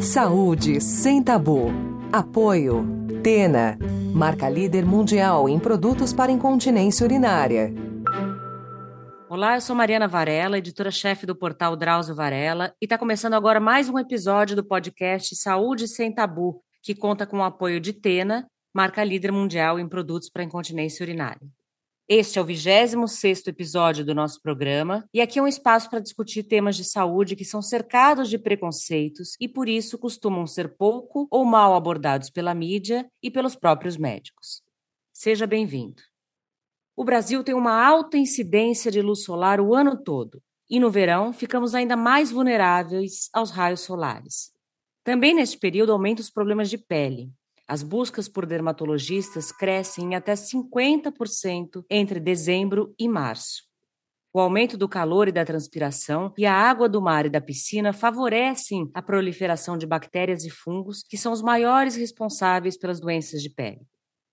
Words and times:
Saúde 0.00 0.78
sem 0.78 1.22
tabu. 1.22 1.68
Apoio. 2.12 2.84
Tena. 3.22 3.78
Marca 4.14 4.48
líder 4.48 4.84
mundial 4.84 5.48
em 5.48 5.58
produtos 5.58 6.12
para 6.12 6.30
incontinência 6.30 7.04
urinária. 7.04 7.72
Olá, 9.28 9.56
eu 9.56 9.60
sou 9.60 9.74
Mariana 9.74 10.06
Varela, 10.06 10.58
editora-chefe 10.58 11.24
do 11.24 11.34
portal 11.34 11.74
Drauzio 11.76 12.14
Varela, 12.14 12.74
e 12.80 12.84
está 12.84 12.98
começando 12.98 13.34
agora 13.34 13.58
mais 13.58 13.88
um 13.88 13.98
episódio 13.98 14.54
do 14.54 14.64
podcast 14.64 15.34
Saúde 15.34 15.88
Sem 15.88 16.14
Tabu, 16.14 16.62
que 16.82 16.94
conta 16.94 17.26
com 17.26 17.38
o 17.38 17.44
apoio 17.44 17.80
de 17.80 17.94
Tena, 17.94 18.46
marca 18.74 19.02
líder 19.02 19.32
mundial 19.32 19.80
em 19.80 19.88
produtos 19.88 20.28
para 20.30 20.44
incontinência 20.44 21.02
urinária. 21.02 21.40
Este 22.08 22.38
é 22.38 22.42
o 22.42 22.46
26º 22.46 23.48
episódio 23.48 24.04
do 24.04 24.14
nosso 24.14 24.40
programa 24.40 25.08
e 25.12 25.20
aqui 25.20 25.40
é 25.40 25.42
um 25.42 25.48
espaço 25.48 25.90
para 25.90 25.98
discutir 25.98 26.44
temas 26.44 26.76
de 26.76 26.84
saúde 26.84 27.34
que 27.34 27.44
são 27.44 27.60
cercados 27.60 28.30
de 28.30 28.38
preconceitos 28.38 29.34
e 29.40 29.48
por 29.48 29.68
isso 29.68 29.98
costumam 29.98 30.46
ser 30.46 30.76
pouco 30.76 31.26
ou 31.28 31.44
mal 31.44 31.74
abordados 31.74 32.30
pela 32.30 32.54
mídia 32.54 33.10
e 33.20 33.28
pelos 33.28 33.56
próprios 33.56 33.96
médicos. 33.96 34.62
Seja 35.12 35.48
bem-vindo. 35.48 36.00
O 36.94 37.04
Brasil 37.04 37.42
tem 37.42 37.56
uma 37.56 37.84
alta 37.84 38.16
incidência 38.16 38.88
de 38.88 39.02
luz 39.02 39.24
solar 39.24 39.60
o 39.60 39.74
ano 39.74 40.00
todo 40.00 40.40
e 40.70 40.78
no 40.78 40.92
verão 40.92 41.32
ficamos 41.32 41.74
ainda 41.74 41.96
mais 41.96 42.30
vulneráveis 42.30 43.28
aos 43.32 43.50
raios 43.50 43.80
solares. 43.80 44.52
Também 45.02 45.34
neste 45.34 45.58
período 45.58 45.90
aumentam 45.90 46.22
os 46.22 46.30
problemas 46.30 46.70
de 46.70 46.78
pele, 46.78 47.32
as 47.68 47.82
buscas 47.82 48.28
por 48.28 48.46
dermatologistas 48.46 49.50
crescem 49.50 50.12
em 50.12 50.14
até 50.14 50.34
50% 50.34 51.84
entre 51.90 52.20
dezembro 52.20 52.94
e 52.98 53.08
março. 53.08 53.64
O 54.32 54.38
aumento 54.38 54.76
do 54.76 54.88
calor 54.88 55.28
e 55.28 55.32
da 55.32 55.44
transpiração 55.44 56.32
e 56.36 56.44
a 56.44 56.52
água 56.52 56.88
do 56.88 57.00
mar 57.00 57.24
e 57.24 57.30
da 57.30 57.40
piscina 57.40 57.92
favorecem 57.92 58.90
a 58.92 59.00
proliferação 59.00 59.78
de 59.78 59.86
bactérias 59.86 60.44
e 60.44 60.50
fungos, 60.50 61.02
que 61.02 61.16
são 61.16 61.32
os 61.32 61.40
maiores 61.40 61.96
responsáveis 61.96 62.76
pelas 62.76 63.00
doenças 63.00 63.42
de 63.42 63.48
pele. 63.48 63.80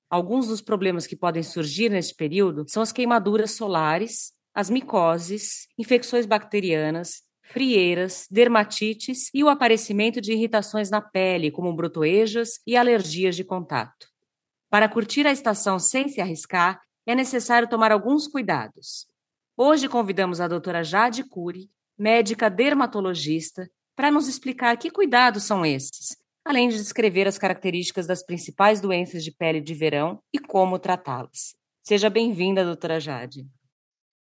Alguns 0.09 0.47
dos 0.47 0.61
problemas 0.61 1.07
que 1.07 1.15
podem 1.15 1.41
surgir 1.41 1.89
neste 1.89 2.13
período 2.13 2.65
são 2.67 2.83
as 2.83 2.91
queimaduras 2.91 3.51
solares, 3.51 4.33
as 4.53 4.69
micoses, 4.69 5.67
infecções 5.79 6.25
bacterianas, 6.25 7.23
frieiras, 7.43 8.27
dermatites 8.31 9.29
e 9.33 9.43
o 9.43 9.49
aparecimento 9.49 10.19
de 10.19 10.33
irritações 10.33 10.89
na 10.89 11.01
pele, 11.01 11.51
como 11.51 11.73
brotoejas 11.75 12.59
e 12.65 12.75
alergias 12.75 13.35
de 13.35 13.43
contato. 13.43 14.07
Para 14.69 14.89
curtir 14.89 15.27
a 15.27 15.31
estação 15.31 15.77
sem 15.77 16.07
se 16.07 16.19
arriscar, 16.19 16.81
é 17.05 17.13
necessário 17.13 17.69
tomar 17.69 17.91
alguns 17.91 18.27
cuidados. 18.27 19.07
Hoje 19.55 19.87
convidamos 19.87 20.41
a 20.41 20.47
doutora 20.47 20.83
Jade 20.83 21.23
Cury, 21.23 21.69
médica 21.97 22.49
dermatologista, 22.49 23.69
para 23.95 24.09
nos 24.09 24.27
explicar 24.27 24.75
que 24.77 24.89
cuidados 24.89 25.43
são 25.43 25.63
esses, 25.63 26.17
além 26.43 26.69
de 26.69 26.77
descrever 26.77 27.27
as 27.27 27.37
características 27.37 28.07
das 28.07 28.25
principais 28.25 28.81
doenças 28.81 29.23
de 29.23 29.31
pele 29.31 29.61
de 29.61 29.75
verão 29.75 30.19
e 30.33 30.39
como 30.39 30.79
tratá-las. 30.79 31.55
Seja 31.83 32.09
bem-vinda, 32.09 32.65
doutora 32.65 32.99
Jade. 32.99 33.45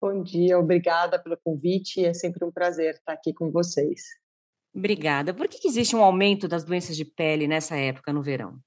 Bom 0.02 0.20
dia, 0.20 0.58
obrigada 0.58 1.16
pelo 1.16 1.36
convite. 1.36 2.04
É 2.04 2.12
sempre 2.12 2.44
um 2.44 2.50
prazer 2.50 2.94
estar 2.94 3.12
aqui 3.12 3.32
com 3.32 3.52
vocês. 3.52 4.02
Obrigada. 4.74 5.32
Por 5.32 5.46
que 5.46 5.68
existe 5.68 5.94
um 5.94 6.02
aumento 6.02 6.48
das 6.48 6.64
doenças 6.64 6.96
de 6.96 7.04
pele 7.04 7.46
nessa 7.46 7.76
época 7.76 8.12
no 8.12 8.20
verão? 8.20 8.58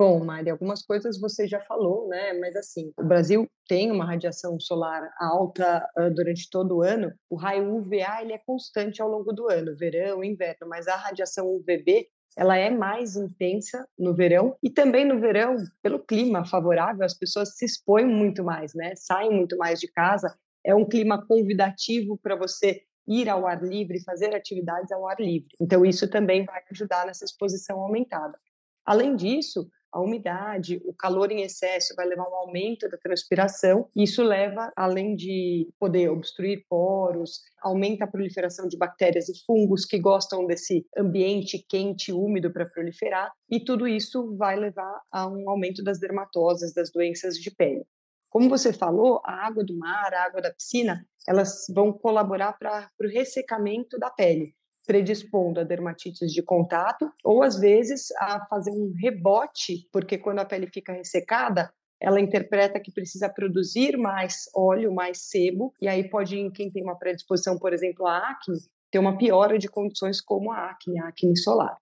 Bom, 0.00 0.24
Mari, 0.24 0.48
algumas 0.48 0.80
coisas 0.80 1.18
você 1.18 1.48
já 1.48 1.60
falou, 1.62 2.06
né? 2.06 2.34
Mas 2.34 2.54
assim, 2.54 2.92
o 2.96 3.02
Brasil 3.02 3.48
tem 3.66 3.90
uma 3.90 4.04
radiação 4.04 4.60
solar 4.60 5.12
alta 5.18 5.84
uh, 5.98 6.08
durante 6.14 6.48
todo 6.48 6.76
o 6.76 6.82
ano. 6.82 7.12
O 7.28 7.34
raio 7.34 7.74
UVA 7.74 8.22
ele 8.22 8.32
é 8.32 8.38
constante 8.38 9.02
ao 9.02 9.08
longo 9.08 9.32
do 9.32 9.50
ano, 9.50 9.74
verão, 9.76 10.22
inverno, 10.22 10.68
mas 10.68 10.86
a 10.86 10.94
radiação 10.94 11.48
UVB 11.48 12.06
ela 12.38 12.56
é 12.56 12.70
mais 12.70 13.16
intensa 13.16 13.84
no 13.98 14.14
verão 14.14 14.56
e 14.62 14.70
também 14.70 15.04
no 15.04 15.18
verão, 15.18 15.56
pelo 15.82 15.98
clima 15.98 16.46
favorável, 16.46 17.04
as 17.04 17.12
pessoas 17.12 17.56
se 17.56 17.64
expõem 17.64 18.06
muito 18.06 18.44
mais, 18.44 18.74
né? 18.74 18.94
Saem 18.94 19.32
muito 19.32 19.58
mais 19.58 19.80
de 19.80 19.88
casa. 19.88 20.32
É 20.64 20.72
um 20.72 20.84
clima 20.84 21.26
convidativo 21.26 22.16
para 22.16 22.36
você 22.36 22.80
ir 23.08 23.28
ao 23.28 23.44
ar 23.44 23.60
livre, 23.60 24.04
fazer 24.04 24.32
atividades 24.36 24.92
ao 24.92 25.08
ar 25.08 25.18
livre. 25.18 25.48
Então 25.60 25.84
isso 25.84 26.08
também 26.08 26.44
vai 26.44 26.62
ajudar 26.70 27.06
nessa 27.06 27.24
exposição 27.24 27.80
aumentada. 27.80 28.38
Além 28.84 29.16
disso, 29.16 29.68
a 29.92 30.00
umidade, 30.00 30.80
o 30.84 30.94
calor 30.94 31.30
em 31.32 31.42
excesso 31.42 31.94
vai 31.94 32.06
levar 32.06 32.24
a 32.24 32.30
um 32.30 32.34
aumento 32.34 32.88
da 32.88 32.96
transpiração. 32.98 33.88
Isso 33.94 34.22
leva, 34.22 34.72
além 34.76 35.14
de 35.14 35.68
poder 35.78 36.08
obstruir 36.10 36.64
poros, 36.68 37.40
aumenta 37.62 38.04
a 38.04 38.08
proliferação 38.08 38.68
de 38.68 38.76
bactérias 38.76 39.28
e 39.28 39.44
fungos 39.44 39.84
que 39.84 39.98
gostam 39.98 40.46
desse 40.46 40.86
ambiente 40.96 41.64
quente, 41.68 42.12
úmido 42.12 42.52
para 42.52 42.66
proliferar, 42.66 43.32
e 43.50 43.60
tudo 43.60 43.88
isso 43.88 44.36
vai 44.36 44.56
levar 44.56 45.00
a 45.10 45.26
um 45.26 45.48
aumento 45.48 45.82
das 45.82 45.98
dermatoses, 45.98 46.74
das 46.74 46.90
doenças 46.90 47.36
de 47.36 47.50
pele. 47.50 47.84
Como 48.30 48.48
você 48.48 48.72
falou, 48.72 49.20
a 49.24 49.46
água 49.46 49.64
do 49.64 49.76
mar, 49.76 50.12
a 50.12 50.24
água 50.24 50.42
da 50.42 50.52
piscina, 50.52 51.04
elas 51.26 51.66
vão 51.74 51.92
colaborar 51.92 52.52
para 52.58 52.90
o 53.00 53.08
ressecamento 53.08 53.98
da 53.98 54.10
pele 54.10 54.54
predispondo 54.88 55.60
a 55.60 55.64
dermatites 55.64 56.32
de 56.32 56.42
contato, 56.42 57.12
ou 57.22 57.42
às 57.42 57.60
vezes 57.60 58.10
a 58.18 58.46
fazer 58.46 58.70
um 58.70 58.90
rebote, 58.96 59.86
porque 59.92 60.16
quando 60.16 60.38
a 60.38 60.46
pele 60.46 60.66
fica 60.66 60.94
ressecada, 60.94 61.70
ela 62.00 62.18
interpreta 62.18 62.80
que 62.80 62.90
precisa 62.90 63.28
produzir 63.28 63.98
mais 63.98 64.48
óleo, 64.56 64.90
mais 64.90 65.28
sebo, 65.28 65.74
e 65.78 65.86
aí 65.86 66.08
pode, 66.08 66.50
quem 66.52 66.70
tem 66.70 66.82
uma 66.82 66.98
predisposição, 66.98 67.58
por 67.58 67.74
exemplo, 67.74 68.06
à 68.06 68.30
acne, 68.30 68.56
ter 68.90 68.98
uma 68.98 69.18
piora 69.18 69.58
de 69.58 69.68
condições 69.68 70.22
como 70.22 70.50
a 70.50 70.70
acne, 70.70 70.98
a 70.98 71.08
acne 71.08 71.36
solar. 71.36 71.76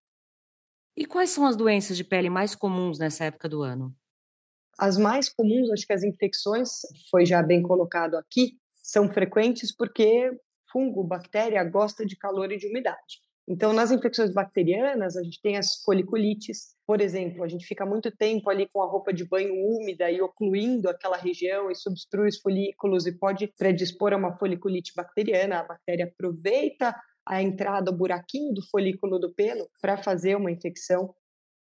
E 0.97 1.07
quais 1.07 1.31
são 1.31 1.47
as 1.47 1.55
doenças 1.55 1.97
de 1.97 2.03
pele 2.03 2.29
mais 2.29 2.57
comuns 2.57 2.99
nessa 2.99 3.27
época 3.27 3.49
do 3.49 3.63
ano? 3.63 3.95
As 4.77 4.99
mais 4.99 5.29
comuns, 5.29 5.71
acho 5.71 5.87
que 5.87 5.93
as 5.93 6.03
infecções, 6.03 6.71
foi 7.09 7.25
já 7.25 7.41
bem 7.41 7.63
colocado 7.63 8.17
aqui, 8.17 8.59
são 8.75 9.09
frequentes 9.09 9.73
porque 9.73 10.33
fungo, 10.77 11.03
bactéria, 11.03 11.65
gosta 11.65 12.05
de 12.05 12.15
calor 12.15 12.53
e 12.53 12.59
de 12.59 12.67
umidade. 12.67 13.25
Então, 13.49 13.73
nas 13.73 13.91
infecções 13.91 14.31
bacterianas, 14.31 15.17
a 15.17 15.23
gente 15.23 15.41
tem 15.41 15.57
as 15.57 15.81
foliculites, 15.83 16.75
por 16.87 17.01
exemplo, 17.01 17.43
a 17.43 17.49
gente 17.49 17.65
fica 17.65 17.87
muito 17.87 18.11
tempo 18.11 18.51
ali 18.51 18.69
com 18.71 18.83
a 18.83 18.87
roupa 18.87 19.11
de 19.11 19.25
banho 19.25 19.55
úmida 19.55 20.11
e 20.11 20.21
ocluindo 20.21 20.91
aquela 20.91 21.17
região, 21.17 21.71
e 21.71 21.75
obstrui 21.89 22.29
os 22.29 22.39
folículos 22.39 23.07
e 23.07 23.13
pode 23.13 23.47
predispor 23.57 24.13
a 24.13 24.17
uma 24.17 24.37
foliculite 24.37 24.93
bacteriana. 24.95 25.61
A 25.61 25.65
bactéria 25.65 26.05
aproveita 26.05 26.95
a 27.25 27.41
entrada, 27.41 27.91
o 27.91 27.97
buraquinho 27.97 28.53
do 28.53 28.63
folículo 28.69 29.19
do 29.19 29.33
pelo 29.33 29.71
para 29.81 29.97
fazer 29.97 30.37
uma 30.37 30.51
infecção. 30.51 31.15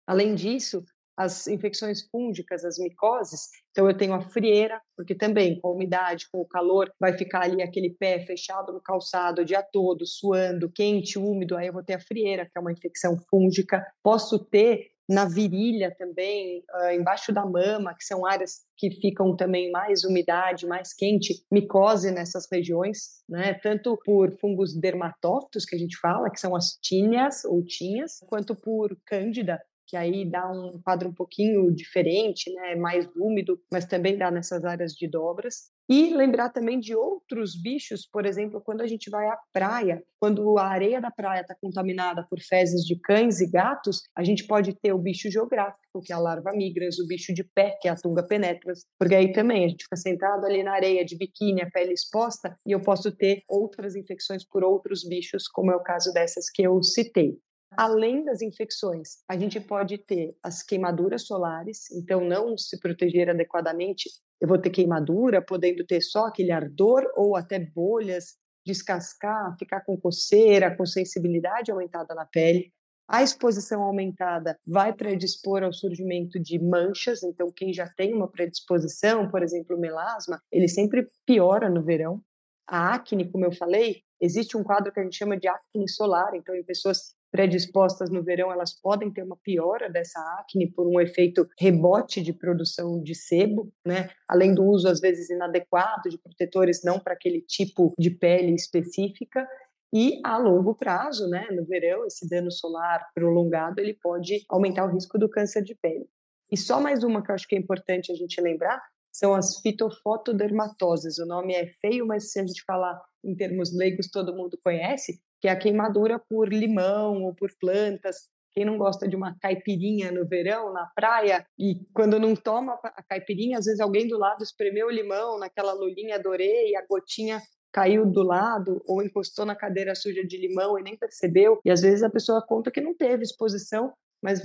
Além 0.06 0.34
disso, 0.34 0.84
as 1.16 1.46
infecções 1.46 2.02
fúngicas, 2.02 2.64
as 2.64 2.78
micoses. 2.78 3.48
Então, 3.70 3.88
eu 3.88 3.96
tenho 3.96 4.14
a 4.14 4.20
frieira, 4.20 4.80
porque 4.96 5.14
também 5.14 5.58
com 5.60 5.68
a 5.68 5.72
umidade, 5.72 6.28
com 6.30 6.40
o 6.40 6.46
calor, 6.46 6.92
vai 7.00 7.16
ficar 7.16 7.42
ali 7.42 7.62
aquele 7.62 7.90
pé 7.90 8.20
fechado 8.20 8.72
no 8.72 8.80
calçado 8.80 9.42
o 9.42 9.44
dia 9.44 9.62
todo, 9.62 10.06
suando, 10.06 10.70
quente, 10.70 11.18
úmido. 11.18 11.56
Aí 11.56 11.68
eu 11.68 11.72
vou 11.72 11.82
ter 11.82 11.94
a 11.94 12.00
frieira, 12.00 12.44
que 12.44 12.56
é 12.56 12.60
uma 12.60 12.72
infecção 12.72 13.16
fúngica. 13.30 13.86
Posso 14.02 14.38
ter 14.38 14.90
na 15.08 15.24
virilha 15.24 15.94
também, 15.96 16.64
uh, 16.74 16.90
embaixo 16.90 17.32
da 17.32 17.46
mama, 17.46 17.94
que 17.94 18.04
são 18.04 18.26
áreas 18.26 18.64
que 18.76 18.90
ficam 18.90 19.36
também 19.36 19.70
mais 19.70 20.04
umidade, 20.04 20.66
mais 20.66 20.92
quente, 20.92 21.44
micose 21.50 22.10
nessas 22.10 22.48
regiões, 22.50 23.22
né? 23.28 23.54
Tanto 23.54 23.96
por 24.04 24.36
fungos 24.40 24.74
dermatófitos, 24.74 25.64
que 25.64 25.76
a 25.76 25.78
gente 25.78 25.96
fala, 25.98 26.30
que 26.30 26.40
são 26.40 26.56
as 26.56 26.76
tíneas 26.82 27.44
ou 27.44 27.64
tinhas, 27.64 28.18
quanto 28.26 28.54
por 28.56 28.96
cândida, 29.06 29.62
que 29.86 29.96
aí 29.96 30.28
dá 30.28 30.50
um 30.50 30.80
quadro 30.82 31.08
um 31.08 31.14
pouquinho 31.14 31.70
diferente, 31.72 32.52
né, 32.52 32.74
mais 32.74 33.08
úmido, 33.16 33.60
mas 33.70 33.84
também 33.84 34.18
dá 34.18 34.30
nessas 34.30 34.64
áreas 34.64 34.92
de 34.92 35.08
dobras. 35.08 35.70
E 35.88 36.12
lembrar 36.12 36.50
também 36.50 36.80
de 36.80 36.96
outros 36.96 37.54
bichos, 37.54 38.08
por 38.10 38.26
exemplo, 38.26 38.60
quando 38.60 38.80
a 38.80 38.88
gente 38.88 39.08
vai 39.08 39.24
à 39.28 39.38
praia, 39.52 40.02
quando 40.18 40.58
a 40.58 40.66
areia 40.66 41.00
da 41.00 41.12
praia 41.12 41.42
está 41.42 41.54
contaminada 41.54 42.26
por 42.28 42.40
fezes 42.40 42.84
de 42.84 42.98
cães 42.98 43.40
e 43.40 43.48
gatos, 43.48 44.02
a 44.16 44.24
gente 44.24 44.44
pode 44.48 44.74
ter 44.74 44.92
o 44.92 44.98
bicho 44.98 45.30
geográfico, 45.30 46.02
que 46.02 46.12
é 46.12 46.16
a 46.16 46.18
larva 46.18 46.52
migras, 46.52 46.98
o 46.98 47.06
bicho 47.06 47.32
de 47.32 47.44
pé, 47.44 47.78
que 47.80 47.86
é 47.86 47.92
a 47.92 47.94
tunga 47.94 48.26
penetras, 48.26 48.84
porque 48.98 49.14
aí 49.14 49.32
também 49.32 49.64
a 49.64 49.68
gente 49.68 49.84
fica 49.84 49.96
sentado 49.96 50.44
ali 50.44 50.64
na 50.64 50.72
areia 50.72 51.04
de 51.04 51.16
biquíni, 51.16 51.62
a 51.62 51.70
pele 51.70 51.92
exposta, 51.92 52.58
e 52.66 52.72
eu 52.72 52.80
posso 52.80 53.12
ter 53.12 53.44
outras 53.48 53.94
infecções 53.94 54.44
por 54.44 54.64
outros 54.64 55.04
bichos, 55.04 55.46
como 55.46 55.70
é 55.70 55.76
o 55.76 55.82
caso 55.82 56.12
dessas 56.12 56.50
que 56.50 56.62
eu 56.66 56.82
citei. 56.82 57.38
Além 57.76 58.24
das 58.24 58.40
infecções, 58.40 59.18
a 59.28 59.36
gente 59.36 59.60
pode 59.60 59.98
ter 59.98 60.34
as 60.42 60.62
queimaduras 60.62 61.26
solares, 61.26 61.90
então 61.90 62.20
não 62.20 62.56
se 62.56 62.80
proteger 62.80 63.28
adequadamente, 63.28 64.08
eu 64.40 64.48
vou 64.48 64.58
ter 64.58 64.70
queimadura, 64.70 65.42
podendo 65.42 65.84
ter 65.84 66.00
só 66.00 66.26
aquele 66.26 66.52
ardor 66.52 67.04
ou 67.14 67.36
até 67.36 67.58
bolhas, 67.58 68.36
descascar, 68.66 69.54
ficar 69.58 69.82
com 69.82 69.96
coceira, 69.96 70.74
com 70.74 70.86
sensibilidade 70.86 71.70
aumentada 71.70 72.14
na 72.14 72.24
pele. 72.24 72.72
A 73.08 73.22
exposição 73.22 73.82
aumentada 73.82 74.58
vai 74.66 74.92
predispor 74.92 75.62
ao 75.62 75.72
surgimento 75.72 76.40
de 76.40 76.58
manchas, 76.58 77.22
então 77.22 77.52
quem 77.54 77.72
já 77.72 77.88
tem 77.88 78.12
uma 78.14 78.28
predisposição, 78.28 79.30
por 79.30 79.42
exemplo, 79.42 79.78
melasma, 79.78 80.40
ele 80.50 80.66
sempre 80.66 81.06
piora 81.24 81.70
no 81.70 81.84
verão. 81.84 82.20
A 82.66 82.94
acne, 82.94 83.30
como 83.30 83.44
eu 83.44 83.52
falei, 83.52 84.02
existe 84.20 84.56
um 84.56 84.64
quadro 84.64 84.92
que 84.92 84.98
a 84.98 85.04
gente 85.04 85.16
chama 85.16 85.38
de 85.38 85.46
acne 85.46 85.88
solar, 85.88 86.34
então 86.34 86.54
em 86.54 86.64
pessoas 86.64 87.14
predispostas 87.36 88.08
no 88.08 88.22
verão, 88.22 88.50
elas 88.50 88.72
podem 88.80 89.12
ter 89.12 89.22
uma 89.22 89.36
piora 89.36 89.90
dessa 89.90 90.18
acne 90.40 90.72
por 90.72 90.86
um 90.86 90.98
efeito 90.98 91.46
rebote 91.60 92.22
de 92.22 92.32
produção 92.32 93.02
de 93.02 93.14
sebo, 93.14 93.70
né? 93.86 94.08
Além 94.26 94.54
do 94.54 94.64
uso 94.64 94.88
às 94.88 95.00
vezes 95.00 95.28
inadequado 95.28 96.08
de 96.08 96.16
protetores 96.16 96.82
não 96.82 96.98
para 96.98 97.12
aquele 97.12 97.42
tipo 97.42 97.92
de 97.98 98.10
pele 98.10 98.54
específica. 98.54 99.46
E 99.92 100.18
a 100.24 100.38
longo 100.38 100.74
prazo, 100.74 101.28
né, 101.28 101.46
no 101.52 101.64
verão, 101.66 102.06
esse 102.06 102.26
dano 102.26 102.50
solar 102.50 103.06
prolongado, 103.14 103.80
ele 103.80 103.94
pode 103.94 104.44
aumentar 104.48 104.86
o 104.86 104.92
risco 104.92 105.18
do 105.18 105.28
câncer 105.28 105.62
de 105.62 105.74
pele. 105.74 106.06
E 106.50 106.56
só 106.56 106.80
mais 106.80 107.04
uma 107.04 107.22
que 107.22 107.30
eu 107.30 107.34
acho 107.34 107.46
que 107.46 107.54
é 107.54 107.58
importante 107.58 108.10
a 108.10 108.14
gente 108.14 108.40
lembrar, 108.40 108.82
são 109.12 109.34
as 109.34 109.60
fitofotodermatoses. 109.60 111.18
O 111.18 111.26
nome 111.26 111.54
é 111.54 111.66
feio, 111.80 112.06
mas 112.06 112.32
se 112.32 112.40
a 112.40 112.46
gente 112.46 112.62
falar 112.64 113.00
em 113.24 113.34
termos 113.34 113.76
leigos, 113.76 114.08
todo 114.10 114.34
mundo 114.34 114.58
conhece, 114.62 115.20
que 115.40 115.48
é 115.48 115.50
a 115.50 115.58
queimadura 115.58 116.18
por 116.18 116.52
limão 116.52 117.24
ou 117.24 117.34
por 117.34 117.50
plantas. 117.60 118.28
Quem 118.54 118.64
não 118.64 118.78
gosta 118.78 119.06
de 119.06 119.14
uma 119.14 119.36
caipirinha 119.38 120.10
no 120.10 120.26
verão, 120.26 120.72
na 120.72 120.86
praia, 120.94 121.46
e 121.58 121.80
quando 121.92 122.18
não 122.18 122.34
toma 122.34 122.78
a 122.82 123.02
caipirinha, 123.02 123.58
às 123.58 123.66
vezes 123.66 123.80
alguém 123.80 124.08
do 124.08 124.18
lado 124.18 124.42
espremeu 124.42 124.86
o 124.86 124.90
limão 124.90 125.38
naquela 125.38 125.74
lulinha 125.74 126.16
adorei, 126.16 126.70
e 126.70 126.76
a 126.76 126.86
gotinha 126.86 127.42
caiu 127.70 128.06
do 128.06 128.22
lado 128.22 128.82
ou 128.86 129.02
encostou 129.02 129.44
na 129.44 129.54
cadeira 129.54 129.94
suja 129.94 130.24
de 130.24 130.38
limão 130.38 130.78
e 130.78 130.82
nem 130.82 130.96
percebeu. 130.96 131.60
E 131.62 131.70
às 131.70 131.82
vezes 131.82 132.02
a 132.02 132.08
pessoa 132.08 132.40
conta 132.40 132.70
que 132.70 132.80
não 132.80 132.94
teve 132.94 133.22
exposição, 133.22 133.92
mas 134.22 134.40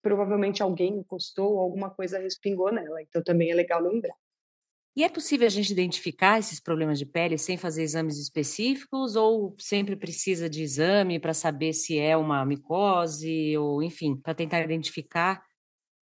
provavelmente 0.00 0.62
alguém 0.62 0.98
encostou, 0.98 1.58
alguma 1.58 1.90
coisa 1.90 2.20
respingou 2.20 2.72
nela. 2.72 3.02
Então 3.02 3.20
também 3.24 3.50
é 3.50 3.54
legal 3.54 3.82
lembrar. 3.82 4.14
E 4.96 5.04
é 5.04 5.10
possível 5.10 5.46
a 5.46 5.50
gente 5.50 5.70
identificar 5.70 6.38
esses 6.38 6.58
problemas 6.58 6.98
de 6.98 7.04
pele 7.04 7.36
sem 7.36 7.58
fazer 7.58 7.82
exames 7.82 8.18
específicos 8.18 9.14
ou 9.14 9.54
sempre 9.58 9.94
precisa 9.94 10.48
de 10.48 10.62
exame 10.62 11.20
para 11.20 11.34
saber 11.34 11.74
se 11.74 11.98
é 11.98 12.16
uma 12.16 12.42
micose 12.46 13.54
ou, 13.58 13.82
enfim, 13.82 14.16
para 14.16 14.34
tentar 14.34 14.62
identificar? 14.62 15.44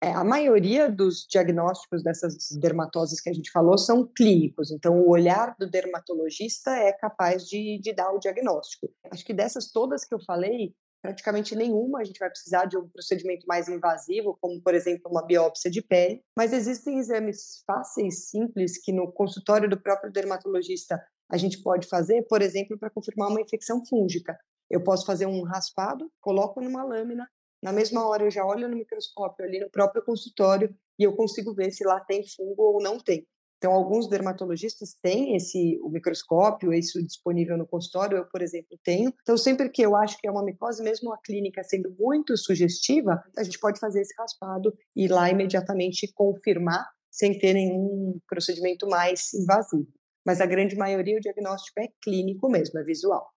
É, 0.03 0.13
a 0.13 0.23
maioria 0.23 0.91
dos 0.91 1.25
diagnósticos 1.27 2.03
dessas 2.03 2.51
dermatoses 2.61 3.19
que 3.19 3.31
a 3.31 3.33
gente 3.33 3.51
falou 3.51 3.79
são 3.79 4.05
clínicos, 4.05 4.71
então 4.71 5.01
o 5.01 5.09
olhar 5.09 5.55
do 5.59 5.71
dermatologista 5.71 6.73
é 6.73 6.93
capaz 6.93 7.49
de, 7.49 7.79
de 7.81 7.95
dar 7.95 8.11
o 8.11 8.19
diagnóstico. 8.19 8.91
Acho 9.11 9.25
que 9.25 9.33
dessas 9.33 9.71
todas 9.71 10.05
que 10.05 10.13
eu 10.13 10.21
falei, 10.21 10.75
praticamente 11.03 11.57
nenhuma 11.57 12.01
a 12.01 12.05
gente 12.05 12.19
vai 12.19 12.31
precisar 12.31 12.65
de 12.65 12.79
um 12.79 12.89
procedimento 12.89 13.45
mais 13.47 13.69
invasivo, 13.69 14.39
como, 14.41 14.63
por 14.63 14.75
exemplo, 14.75 15.11
uma 15.11 15.27
biópsia 15.27 15.71
de 15.71 15.83
pele, 15.83 16.23
mas 16.37 16.53
existem 16.53 16.99
exames 16.99 17.63
fáceis, 17.67 18.31
simples, 18.31 18.79
que 18.79 18.93
no 18.93 19.13
consultório 19.13 19.69
do 19.69 19.81
próprio 19.81 20.13
dermatologista 20.13 21.03
a 21.31 21.37
gente 21.37 21.61
pode 21.61 21.89
fazer, 21.89 22.23
por 22.29 22.41
exemplo, 22.41 22.79
para 22.79 22.91
confirmar 22.91 23.29
uma 23.29 23.41
infecção 23.41 23.85
fúngica. 23.85 24.39
Eu 24.71 24.83
posso 24.83 25.05
fazer 25.05 25.27
um 25.27 25.43
raspado, 25.43 26.11
coloco 26.21 26.61
numa 26.61 26.85
lâmina, 26.85 27.29
na 27.63 27.73
mesma 27.73 28.07
hora 28.07 28.25
eu 28.25 28.31
já 28.31 28.45
olho 28.45 28.69
no 28.69 28.77
microscópio 28.77 29.45
ali 29.45 29.61
no 29.61 29.71
próprio 29.71 30.05
consultório 30.05 30.75
e 30.99 31.05
eu 31.05 31.15
consigo 31.15 31.55
ver 31.55 31.71
se 31.71 31.85
lá 31.85 32.01
tem 32.01 32.23
fungo 32.27 32.63
ou 32.63 32.83
não 32.83 32.99
tem. 32.99 33.27
Então, 33.63 33.73
alguns 33.73 34.09
dermatologistas 34.09 34.97
têm 35.01 35.37
esse 35.37 35.79
o 35.85 35.89
microscópio, 35.89 36.75
isso 36.75 37.01
disponível 37.01 37.57
no 37.57 37.65
consultório, 37.65 38.19
eu, 38.19 38.25
por 38.25 38.43
exemplo, 38.43 38.77
tenho. 38.83 39.15
Então, 39.23 39.37
sempre 39.37 39.69
que 39.69 39.83
eu 39.83 39.95
acho 39.95 40.19
que 40.19 40.27
é 40.27 40.31
uma 40.33 40.43
micose, 40.43 40.83
mesmo 40.83 41.13
a 41.13 41.19
clínica 41.19 41.63
sendo 41.63 41.95
muito 41.97 42.37
sugestiva, 42.37 43.23
a 43.39 43.45
gente 43.45 43.61
pode 43.61 43.79
fazer 43.79 44.01
esse 44.01 44.13
raspado 44.19 44.77
e 44.97 45.05
ir 45.05 45.13
lá 45.13 45.31
imediatamente 45.31 46.13
confirmar 46.13 46.85
sem 47.09 47.39
ter 47.39 47.55
nenhum 47.55 48.19
procedimento 48.29 48.89
mais 48.89 49.33
invasivo. 49.33 49.87
Mas 50.27 50.41
a 50.41 50.47
grande 50.47 50.75
maioria, 50.75 51.17
o 51.17 51.21
diagnóstico 51.21 51.79
é 51.79 51.87
clínico 52.03 52.51
mesmo, 52.51 52.81
é 52.81 52.83
visual. 52.83 53.31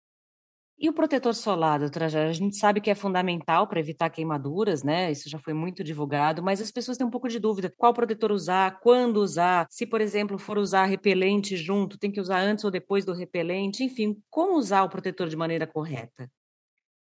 E 0.76 0.88
o 0.88 0.92
protetor 0.92 1.34
solar, 1.34 1.78
doutora 1.78 2.06
a 2.06 2.32
gente 2.32 2.56
sabe 2.56 2.80
que 2.80 2.90
é 2.90 2.96
fundamental 2.96 3.68
para 3.68 3.78
evitar 3.78 4.10
queimaduras, 4.10 4.82
né? 4.82 5.10
Isso 5.10 5.30
já 5.30 5.38
foi 5.38 5.54
muito 5.54 5.84
divulgado, 5.84 6.42
mas 6.42 6.60
as 6.60 6.70
pessoas 6.72 6.98
têm 6.98 7.06
um 7.06 7.10
pouco 7.10 7.28
de 7.28 7.38
dúvida. 7.38 7.72
Qual 7.76 7.94
protetor 7.94 8.32
usar, 8.32 8.80
quando 8.80 9.18
usar, 9.18 9.66
se, 9.70 9.86
por 9.86 10.00
exemplo, 10.00 10.36
for 10.36 10.58
usar 10.58 10.86
repelente 10.86 11.56
junto, 11.56 11.96
tem 11.96 12.10
que 12.10 12.20
usar 12.20 12.40
antes 12.40 12.64
ou 12.64 12.72
depois 12.72 13.04
do 13.04 13.14
repelente, 13.14 13.84
enfim, 13.84 14.20
como 14.28 14.58
usar 14.58 14.82
o 14.82 14.88
protetor 14.88 15.28
de 15.28 15.36
maneira 15.36 15.66
correta? 15.66 16.28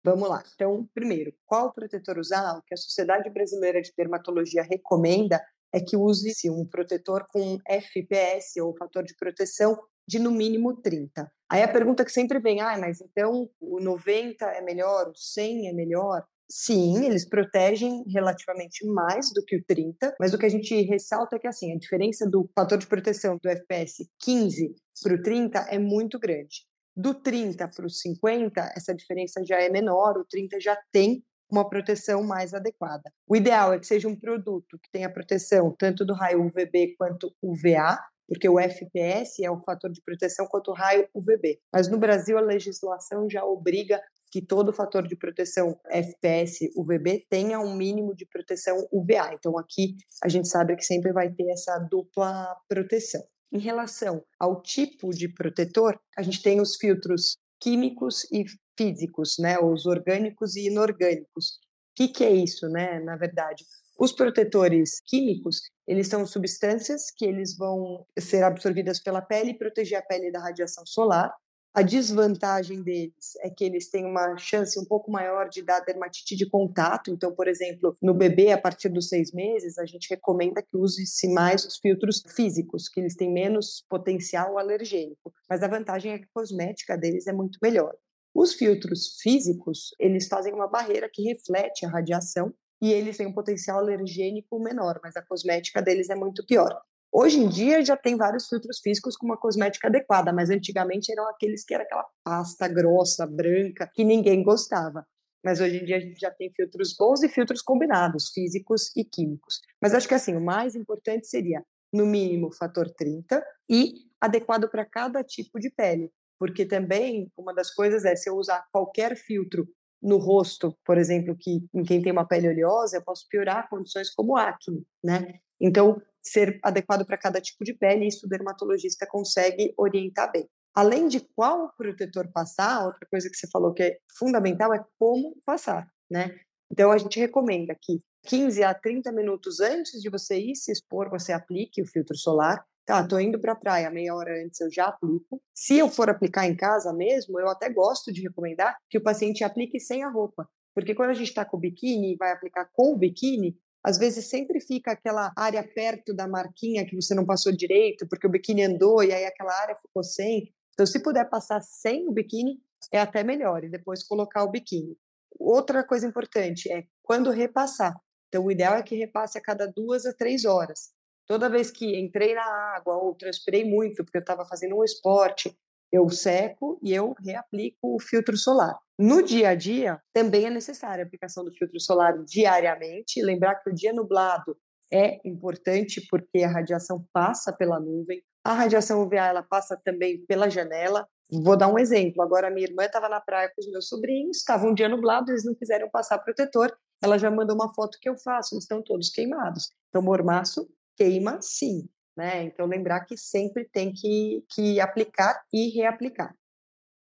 Vamos 0.04 0.30
lá. 0.30 0.44
Então, 0.54 0.88
primeiro, 0.94 1.34
qual 1.46 1.74
protetor 1.74 2.20
usar? 2.20 2.58
O 2.58 2.62
que 2.62 2.74
a 2.74 2.78
Sociedade 2.78 3.30
Brasileira 3.30 3.82
de 3.82 3.92
Dermatologia 3.98 4.64
recomenda 4.64 5.42
é 5.74 5.80
que 5.80 5.98
use-se 5.98 6.50
um 6.50 6.66
protetor 6.66 7.26
com 7.32 7.58
FPS, 7.68 8.62
ou 8.62 8.76
fator 8.78 9.04
de 9.04 9.16
proteção, 9.16 9.78
de 10.08 10.20
no 10.20 10.32
mínimo 10.32 10.82
30. 10.82 11.32
Aí 11.50 11.62
a 11.62 11.68
pergunta 11.68 12.04
que 12.04 12.12
sempre 12.12 12.40
vem, 12.40 12.62
ah, 12.62 12.78
mas 12.78 13.02
então 13.02 13.50
o 13.60 13.80
90 13.80 14.46
é 14.46 14.62
melhor, 14.62 15.10
o 15.10 15.16
100 15.16 15.70
é 15.70 15.74
melhor? 15.74 16.24
Sim, 16.50 17.06
eles 17.06 17.28
protegem 17.28 18.04
relativamente 18.08 18.86
mais 18.86 19.32
do 19.34 19.44
que 19.44 19.58
o 19.58 19.64
30, 19.66 20.16
mas 20.20 20.34
o 20.34 20.38
que 20.38 20.46
a 20.46 20.50
gente 20.50 20.80
ressalta 20.84 21.36
é 21.36 21.40
que 21.40 21.48
assim, 21.48 21.74
a 21.74 21.78
diferença 21.78 22.30
do 22.30 22.50
fator 22.54 22.78
de 22.78 22.88
proteção 22.88 23.38
do 23.42 23.50
FPS 23.50 24.08
15 24.20 24.76
para 25.02 25.16
o 25.16 25.22
30 25.22 25.60
é 25.70 25.80
muito 25.80 26.20
grande. 26.20 26.68
Do 26.96 27.14
30 27.14 27.68
para 27.68 27.86
o 27.86 27.90
50, 27.90 28.74
essa 28.76 28.94
diferença 28.94 29.44
já 29.44 29.60
é 29.60 29.70
menor, 29.70 30.18
o 30.18 30.26
30 30.26 30.60
já 30.60 30.78
tem 30.92 31.24
uma 31.52 31.68
proteção 31.68 32.24
mais 32.24 32.54
adequada. 32.54 33.12
O 33.28 33.36
ideal 33.36 33.74
é 33.74 33.80
que 33.80 33.86
seja 33.86 34.08
um 34.08 34.16
produto 34.16 34.80
que 34.82 34.92
tenha 34.92 35.12
proteção 35.12 35.76
tanto 35.78 36.06
do 36.06 36.14
raio 36.14 36.46
UVB 36.46 36.96
quanto 36.98 37.34
UVA, 37.42 38.00
porque 38.28 38.48
o 38.48 38.60
FPS 38.60 39.44
é 39.44 39.52
um 39.52 39.62
fator 39.62 39.92
de 39.92 40.02
proteção 40.02 40.46
contra 40.48 40.72
o 40.72 40.76
raio 40.76 41.08
UVB. 41.14 41.60
Mas 41.72 41.90
no 41.90 41.98
Brasil 41.98 42.38
a 42.38 42.42
legislação 42.42 43.30
já 43.30 43.44
obriga 43.44 44.02
que 44.32 44.42
todo 44.42 44.74
fator 44.74 45.08
de 45.08 45.16
proteção 45.16 45.80
FPS 45.90 46.72
UVB 46.76 47.26
tenha 47.30 47.60
um 47.60 47.76
mínimo 47.76 48.14
de 48.16 48.26
proteção 48.26 48.88
UVA. 48.92 49.34
Então 49.34 49.58
aqui 49.58 49.96
a 50.24 50.28
gente 50.28 50.48
sabe 50.48 50.76
que 50.76 50.84
sempre 50.84 51.14
vai 51.14 51.32
ter 51.32 51.50
essa 51.52 51.78
dupla 51.80 52.56
proteção. 52.68 53.24
Em 53.54 53.60
relação 53.60 54.24
ao 54.38 54.62
tipo 54.62 55.12
de 55.12 55.30
protetor, 55.30 55.98
a 56.18 56.22
gente 56.22 56.42
tem 56.42 56.60
os 56.60 56.76
filtros 56.76 57.38
químicos 57.62 58.26
e 58.32 58.44
físicos, 58.78 59.38
né, 59.40 59.58
os 59.58 59.86
orgânicos 59.86 60.56
e 60.56 60.68
inorgânicos. 60.68 61.60
O 61.92 61.96
que, 61.96 62.10
que 62.10 62.24
é 62.26 62.32
isso, 62.32 62.68
né, 62.68 63.00
na 63.00 63.16
verdade? 63.16 63.64
Os 63.98 64.12
protetores 64.12 65.00
químicos, 65.06 65.62
eles 65.88 66.08
são 66.08 66.26
substâncias 66.26 67.12
que 67.12 67.26
eles 67.26 67.56
vão 67.56 68.06
ser 68.18 68.44
absorvidas 68.44 69.00
pela 69.00 69.22
pele 69.22 69.52
e 69.52 69.58
proteger 69.58 70.00
a 70.00 70.02
pele 70.02 70.32
da 70.32 70.40
radiação 70.40 70.86
solar. 70.86 71.34
A 71.74 71.82
desvantagem 71.82 72.82
deles 72.82 73.36
é 73.42 73.50
que 73.50 73.66
eles 73.66 73.90
têm 73.90 74.06
uma 74.06 74.38
chance 74.38 74.80
um 74.80 74.86
pouco 74.86 75.12
maior 75.12 75.50
de 75.50 75.62
dar 75.62 75.82
dermatite 75.82 76.34
de 76.34 76.50
contato. 76.50 77.12
Então, 77.12 77.36
por 77.36 77.50
exemplo, 77.50 77.94
no 78.02 78.14
bebê, 78.14 78.54
a 78.54 78.58
partir 78.58 78.88
dos 78.88 79.10
seis 79.10 79.34
meses, 79.34 79.78
a 79.78 79.86
gente 79.86 80.10
recomenda 80.10 80.62
que 80.62 80.78
use-se 80.78 81.28
mais 81.34 81.66
os 81.66 81.78
filtros 81.78 82.24
físicos, 82.34 82.88
que 82.88 83.02
eles 83.02 83.14
têm 83.14 83.30
menos 83.30 83.86
potencial 83.90 84.58
alergênico. 84.58 85.34
Mas 85.50 85.62
a 85.62 85.68
vantagem 85.68 86.14
é 86.14 86.18
que 86.18 86.24
a 86.24 86.34
cosmética 86.34 86.98
deles 86.98 87.28
é 87.28 87.34
muito 87.34 87.60
melhor. 87.62 87.94
Os 88.34 88.54
filtros 88.54 89.18
físicos, 89.22 89.94
eles 90.00 90.30
fazem 90.30 90.54
uma 90.54 90.68
barreira 90.70 91.10
que 91.12 91.24
reflete 91.24 91.86
a 91.86 91.90
radiação 91.90 92.54
e 92.86 92.94
eles 92.94 93.18
têm 93.18 93.26
um 93.26 93.34
potencial 93.34 93.80
alergênico 93.80 94.60
menor, 94.60 95.00
mas 95.02 95.16
a 95.16 95.22
cosmética 95.24 95.82
deles 95.82 96.08
é 96.12 96.16
muito 96.16 96.46
pior. 96.46 96.80
Hoje 97.12 97.40
em 97.40 97.50
dia 97.50 97.84
já 97.84 97.98
tem 97.98 98.16
vários 98.16 98.48
filtros 98.48 98.80
físicos 98.80 99.18
com 99.18 99.26
uma 99.26 99.38
cosmética 99.38 99.88
adequada, 99.88 100.32
mas 100.32 100.52
antigamente 100.52 101.12
eram 101.12 101.28
aqueles 101.28 101.66
que 101.66 101.74
era 101.74 101.84
aquela 101.84 102.06
pasta 102.24 102.68
grossa, 102.68 103.26
branca, 103.26 103.90
que 103.92 104.04
ninguém 104.04 104.44
gostava. 104.44 105.04
Mas 105.44 105.60
hoje 105.60 105.78
em 105.78 105.86
dia 105.86 105.98
a 105.98 106.00
gente 106.00 106.20
já 106.20 106.30
tem 106.30 106.52
filtros 106.56 106.96
bons 106.96 107.24
e 107.24 107.28
filtros 107.28 107.64
combinados, 107.64 108.30
físicos 108.30 108.96
e 108.96 109.04
químicos. 109.04 109.62
Mas 109.82 109.96
acho 109.96 110.08
que 110.08 110.14
assim, 110.14 110.36
o 110.36 110.42
mais 110.42 110.76
importante 110.76 111.26
seria, 111.26 111.64
no 111.92 112.06
mínimo, 112.06 112.54
fator 112.54 112.88
30 112.96 113.44
e 113.68 113.96
adequado 114.22 114.70
para 114.70 114.86
cada 114.86 115.24
tipo 115.24 115.60
de 115.60 115.72
pele. 115.72 116.12
Porque 116.38 116.68
também 116.68 117.32
uma 117.36 117.52
das 117.52 117.74
coisas 117.74 118.06
é 118.06 118.16
se 118.16 118.30
eu 118.30 118.36
usar 118.36 118.64
qualquer 118.72 119.16
filtro 119.16 119.68
no 120.06 120.18
rosto, 120.18 120.78
por 120.86 120.98
exemplo, 120.98 121.36
que 121.36 121.68
em 121.74 121.84
quem 121.84 122.02
tem 122.02 122.12
uma 122.12 122.28
pele 122.28 122.48
oleosa, 122.48 122.98
eu 122.98 123.02
posso 123.02 123.28
piorar 123.28 123.68
condições 123.68 124.14
como 124.14 124.38
acne, 124.38 124.86
né? 125.04 125.40
Então, 125.60 126.00
ser 126.22 126.60
adequado 126.62 127.06
para 127.06 127.18
cada 127.18 127.42
tipo 127.42 127.64
de 127.64 127.74
pele, 127.74 128.08
isso 128.08 128.26
o 128.26 128.30
dermatologista 128.30 129.08
consegue 129.08 129.74
orientar 129.78 130.32
bem. 130.32 130.48
Além 130.76 131.08
de 131.08 131.22
qual 131.36 131.74
protetor 131.76 132.28
passar, 132.32 132.86
outra 132.86 133.08
coisa 133.10 133.30
que 133.30 133.36
você 133.36 133.48
falou 133.48 133.74
que 133.74 133.82
é 133.82 133.98
fundamental 134.18 134.74
é 134.74 134.84
como 135.00 135.36
passar, 135.46 135.90
né? 136.10 136.38
Então, 136.72 136.92
a 136.92 136.98
gente 136.98 137.20
recomenda 137.20 137.76
que 137.80 138.02
15 138.28 138.64
a 138.64 138.74
30 138.74 139.12
minutos 139.12 139.60
antes 139.60 140.02
de 140.02 140.10
você 140.10 140.38
ir 140.38 140.56
se 140.56 140.72
expor, 140.72 141.10
você 141.10 141.32
aplique 141.32 141.82
o 141.82 141.88
filtro 141.88 142.16
solar 142.16 142.64
tá, 142.86 143.06
tô 143.08 143.20
indo 143.20 143.40
para 143.40 143.54
a 143.54 143.56
praia 143.56 143.90
meia 143.90 144.14
hora 144.14 144.44
antes, 144.44 144.62
eu 144.62 144.72
já 144.72 144.86
aplico. 144.86 145.42
Se 145.54 145.78
eu 145.78 145.90
for 145.90 146.10
aplicar 146.10 146.48
em 146.48 146.56
casa 146.56 146.94
mesmo, 146.94 147.40
eu 147.40 147.50
até 147.50 147.70
gosto 147.70 148.14
de 148.14 148.22
recomendar 148.22 148.78
que 148.90 148.98
o 148.98 149.04
paciente 149.04 149.44
aplique 149.44 149.80
sem 149.80 150.04
a 150.04 150.10
roupa. 150.10 150.48
Porque 150.74 150.94
quando 150.94 151.10
a 151.12 151.14
gente 151.14 151.30
está 151.30 151.46
com 151.46 151.58
o 151.58 151.60
biquíni 151.60 152.14
e 152.14 152.18
vai 152.18 152.32
aplicar 152.32 152.70
com 152.74 152.94
o 152.94 152.98
biquíni, 152.98 153.58
às 153.84 153.98
vezes 153.98 154.28
sempre 154.30 154.60
fica 154.60 154.92
aquela 154.92 155.32
área 155.36 155.64
perto 155.64 156.14
da 156.14 156.28
marquinha 156.28 156.86
que 156.86 156.96
você 156.96 157.14
não 157.14 157.26
passou 157.26 157.52
direito, 157.52 158.08
porque 158.08 158.26
o 158.26 158.30
biquíni 158.30 158.64
andou 158.64 159.04
e 159.04 159.14
aí 159.14 159.26
aquela 159.26 159.54
área 159.54 159.76
ficou 159.76 160.04
sem. 160.04 160.52
Então, 160.74 160.86
se 160.86 161.02
puder 161.02 161.30
passar 161.30 161.62
sem 161.62 162.08
o 162.08 162.12
biquíni, 162.12 162.60
é 162.92 163.00
até 163.00 163.24
melhor, 163.24 163.64
e 163.64 163.70
depois 163.70 164.04
colocar 164.04 164.44
o 164.44 164.50
biquíni. 164.50 164.98
outra 165.40 165.84
coisa 165.84 166.08
importante 166.08 166.72
é 166.72 166.86
quando 167.04 167.30
repassar. 167.30 167.96
Então, 168.28 168.46
o 168.46 168.52
ideal 168.52 168.76
é 168.76 168.84
que 168.84 168.96
repasse 168.96 169.38
a 169.38 169.42
cada 169.42 169.68
duas 169.68 170.06
a 170.06 170.14
três 170.14 170.46
horas. 170.46 170.95
Toda 171.28 171.50
vez 171.50 171.72
que 171.72 172.00
entrei 172.00 172.36
na 172.36 172.46
água 172.76 172.96
ou 172.96 173.16
transpirei 173.16 173.64
muito, 173.64 174.04
porque 174.04 174.18
eu 174.18 174.22
estava 174.22 174.46
fazendo 174.46 174.78
um 174.78 174.84
esporte, 174.84 175.58
eu 175.92 176.10
seco 176.10 176.80
e 176.84 176.94
eu 176.94 177.16
reaplico 177.20 177.96
o 177.96 178.00
filtro 178.00 178.38
solar. 178.38 178.78
No 178.98 179.24
dia 179.24 179.50
a 179.50 179.56
dia, 179.56 180.00
também 180.14 180.46
é 180.46 180.50
necessária 180.50 181.04
a 181.04 181.08
aplicação 181.08 181.44
do 181.44 181.52
filtro 181.52 181.80
solar 181.80 182.18
diariamente. 182.24 183.22
Lembrar 183.22 183.56
que 183.56 183.70
o 183.70 183.74
dia 183.74 183.92
nublado 183.92 184.58
é 184.92 185.20
importante 185.28 186.06
porque 186.10 186.44
a 186.44 186.50
radiação 186.50 187.06
passa 187.12 187.52
pela 187.52 187.80
nuvem. 187.80 188.22
A 188.44 188.54
radiação 188.54 189.02
UVA 189.02 189.26
ela 189.28 189.44
passa 189.44 189.80
também 189.84 190.24
pela 190.26 190.50
janela. 190.50 191.08
Vou 191.32 191.58
dar 191.58 191.68
um 191.68 191.80
exemplo. 191.80 192.22
Agora, 192.22 192.52
minha 192.52 192.68
irmã 192.68 192.86
estava 192.86 193.10
na 193.10 193.20
praia 193.20 193.52
com 193.54 193.62
os 193.62 193.72
meus 193.72 193.88
sobrinhos, 193.88 194.38
estava 194.38 194.68
um 194.68 194.74
dia 194.74 194.88
nublado, 194.88 195.32
eles 195.32 195.44
não 195.44 195.56
quiseram 195.56 195.90
passar 195.90 196.20
protetor. 196.20 196.72
Ela 197.04 197.18
já 197.18 197.32
mandou 197.32 197.56
uma 197.56 197.74
foto 197.74 197.98
que 198.00 198.08
eu 198.08 198.16
faço, 198.18 198.54
eles 198.54 198.64
estão 198.64 198.82
todos 198.84 199.10
queimados. 199.10 199.70
Então, 199.90 200.02
mormaço 200.02 200.70
queima 200.96 201.40
sim, 201.42 201.88
né? 202.16 202.44
Então, 202.44 202.66
lembrar 202.66 203.06
que 203.06 203.18
sempre 203.18 203.66
tem 203.66 203.94
que, 203.94 204.44
que 204.54 204.80
aplicar 204.80 205.44
e 205.54 205.70
reaplicar. 205.70 206.36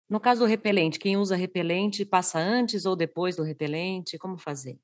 No 0.09 0.19
caso 0.19 0.41
do 0.41 0.47
repelente, 0.47 0.99
quem 0.99 1.17
usa 1.17 1.37
repelente 1.37 2.05
passa 2.05 2.39
antes 2.39 2.87
ou 2.87 2.97
depois 2.97 3.37
do 3.37 3.43
repelente? 3.43 4.19
Como 4.19 4.39
fazer? 4.39 4.79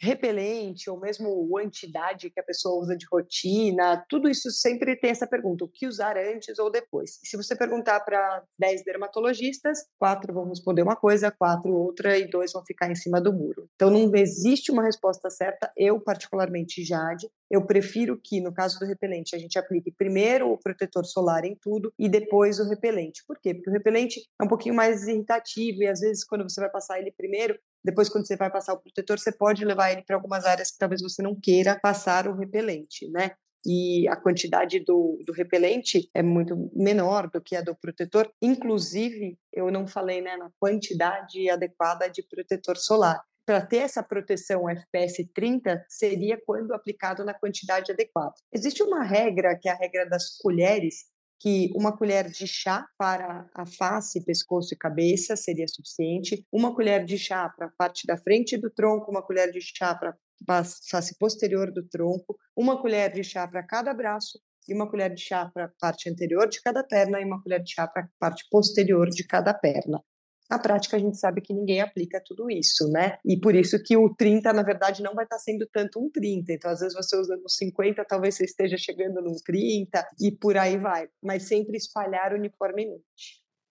Repelente 0.00 0.88
ou 0.88 0.98
mesmo 0.98 1.28
o 1.28 1.58
antidade 1.58 2.30
que 2.30 2.40
a 2.40 2.44
pessoa 2.44 2.80
usa 2.80 2.96
de 2.96 3.06
rotina, 3.10 4.04
tudo 4.08 4.28
isso 4.28 4.50
sempre 4.50 4.96
tem 4.96 5.10
essa 5.10 5.26
pergunta: 5.26 5.64
o 5.64 5.68
que 5.68 5.86
usar 5.86 6.16
antes 6.16 6.58
ou 6.58 6.70
depois? 6.70 7.18
Se 7.24 7.36
você 7.36 7.56
perguntar 7.56 8.00
para 8.00 8.42
10 8.58 8.84
dermatologistas, 8.84 9.78
quatro 9.98 10.32
vão 10.32 10.48
responder 10.48 10.82
uma 10.82 10.96
coisa, 10.96 11.30
quatro 11.30 11.72
outra 11.72 12.16
e 12.16 12.28
dois 12.28 12.52
vão 12.52 12.64
ficar 12.64 12.90
em 12.90 12.94
cima 12.94 13.20
do 13.20 13.32
muro. 13.32 13.68
Então 13.74 13.90
não 13.90 14.14
existe 14.14 14.70
uma 14.70 14.82
resposta 14.82 15.28
certa. 15.30 15.70
Eu, 15.76 16.00
particularmente, 16.00 16.84
Jade, 16.84 17.28
eu 17.50 17.64
prefiro 17.66 18.20
que, 18.22 18.40
no 18.40 18.52
caso 18.52 18.78
do 18.78 18.86
repelente, 18.86 19.34
a 19.34 19.38
gente 19.38 19.58
aplique 19.58 19.90
primeiro 19.90 20.50
o 20.50 20.58
protetor 20.58 21.04
solar 21.04 21.44
em 21.44 21.56
tudo 21.56 21.92
e 21.98 22.08
depois 22.08 22.60
o 22.60 22.68
repelente. 22.68 23.24
Por 23.26 23.38
quê? 23.40 23.54
Porque 23.54 23.70
o 23.70 23.72
repelente 23.72 24.20
é 24.40 24.44
um 24.44 24.48
pouquinho 24.48 24.74
mais 24.74 25.06
irritativo 25.06 25.82
e 25.82 25.86
às 25.86 26.00
vezes 26.00 26.24
quando 26.24 26.48
você 26.48 26.60
vai 26.60 26.70
passar 26.70 26.98
ele 26.98 27.12
primeiro, 27.12 27.58
depois, 27.84 28.08
quando 28.08 28.26
você 28.26 28.36
vai 28.36 28.50
passar 28.50 28.74
o 28.74 28.80
protetor, 28.80 29.18
você 29.18 29.32
pode 29.32 29.64
levar 29.64 29.92
ele 29.92 30.02
para 30.02 30.16
algumas 30.16 30.44
áreas 30.44 30.70
que 30.70 30.78
talvez 30.78 31.00
você 31.00 31.22
não 31.22 31.34
queira 31.34 31.78
passar 31.80 32.26
o 32.26 32.36
repelente, 32.36 33.08
né? 33.10 33.32
E 33.66 34.06
a 34.08 34.16
quantidade 34.16 34.80
do, 34.80 35.18
do 35.26 35.32
repelente 35.32 36.08
é 36.14 36.22
muito 36.22 36.70
menor 36.74 37.28
do 37.28 37.40
que 37.40 37.56
a 37.56 37.60
do 37.60 37.74
protetor. 37.74 38.30
Inclusive, 38.40 39.36
eu 39.52 39.70
não 39.70 39.86
falei 39.86 40.20
né, 40.20 40.36
na 40.36 40.50
quantidade 40.60 41.50
adequada 41.50 42.08
de 42.08 42.22
protetor 42.22 42.76
solar 42.76 43.20
para 43.44 43.64
ter 43.64 43.78
essa 43.78 44.02
proteção 44.02 44.68
FPS 44.68 45.26
30 45.34 45.82
seria 45.88 46.38
quando 46.44 46.74
aplicado 46.74 47.24
na 47.24 47.32
quantidade 47.32 47.90
adequada. 47.90 48.34
Existe 48.52 48.82
uma 48.82 49.02
regra, 49.02 49.58
que 49.58 49.68
é 49.68 49.72
a 49.72 49.74
regra 49.74 50.04
das 50.06 50.36
colheres, 50.36 51.06
que 51.40 51.70
uma 51.74 51.96
colher 51.96 52.28
de 52.28 52.46
chá 52.46 52.86
para 52.98 53.48
a 53.54 53.64
face, 53.64 54.24
pescoço 54.24 54.74
e 54.74 54.76
cabeça 54.76 55.36
seria 55.36 55.66
suficiente, 55.68 56.44
uma 56.52 56.74
colher 56.74 57.04
de 57.04 57.16
chá 57.16 57.48
para 57.48 57.66
a 57.66 57.72
parte 57.76 58.06
da 58.06 58.16
frente 58.16 58.56
do 58.56 58.70
tronco, 58.70 59.10
uma 59.10 59.22
colher 59.22 59.50
de 59.52 59.60
chá 59.60 59.94
para 59.94 60.16
a 60.48 60.64
face 60.64 61.16
posterior 61.18 61.72
do 61.72 61.86
tronco, 61.88 62.36
uma 62.56 62.80
colher 62.80 63.12
de 63.12 63.22
chá 63.22 63.46
para 63.46 63.62
cada 63.62 63.94
braço 63.94 64.38
e 64.68 64.74
uma 64.74 64.90
colher 64.90 65.14
de 65.14 65.22
chá 65.22 65.46
para 65.46 65.66
a 65.66 65.72
parte 65.80 66.10
anterior 66.10 66.48
de 66.48 66.60
cada 66.60 66.84
perna 66.84 67.20
e 67.20 67.24
uma 67.24 67.42
colher 67.42 67.62
de 67.62 67.72
chá 67.72 67.86
para 67.86 68.02
a 68.02 68.08
parte 68.18 68.44
posterior 68.50 69.08
de 69.08 69.24
cada 69.24 69.54
perna. 69.54 70.02
Na 70.50 70.58
prática, 70.58 70.96
a 70.96 71.00
gente 71.00 71.18
sabe 71.18 71.42
que 71.42 71.52
ninguém 71.52 71.80
aplica 71.80 72.22
tudo 72.24 72.50
isso, 72.50 72.88
né? 72.90 73.18
E 73.24 73.38
por 73.38 73.54
isso 73.54 73.82
que 73.82 73.96
o 73.96 74.14
30, 74.14 74.52
na 74.52 74.62
verdade, 74.62 75.02
não 75.02 75.14
vai 75.14 75.24
estar 75.24 75.38
sendo 75.38 75.66
tanto 75.70 76.00
um 76.00 76.10
30. 76.10 76.52
Então, 76.52 76.70
às 76.70 76.80
vezes, 76.80 76.94
você 76.94 77.16
usando 77.16 77.48
50, 77.48 78.04
talvez 78.04 78.36
você 78.36 78.44
esteja 78.44 78.76
chegando 78.78 79.20
num 79.20 79.36
30 79.44 80.08
e 80.20 80.32
por 80.32 80.56
aí 80.56 80.78
vai. 80.78 81.08
Mas 81.22 81.48
sempre 81.48 81.76
espalhar 81.76 82.32
uniformemente. 82.32 83.02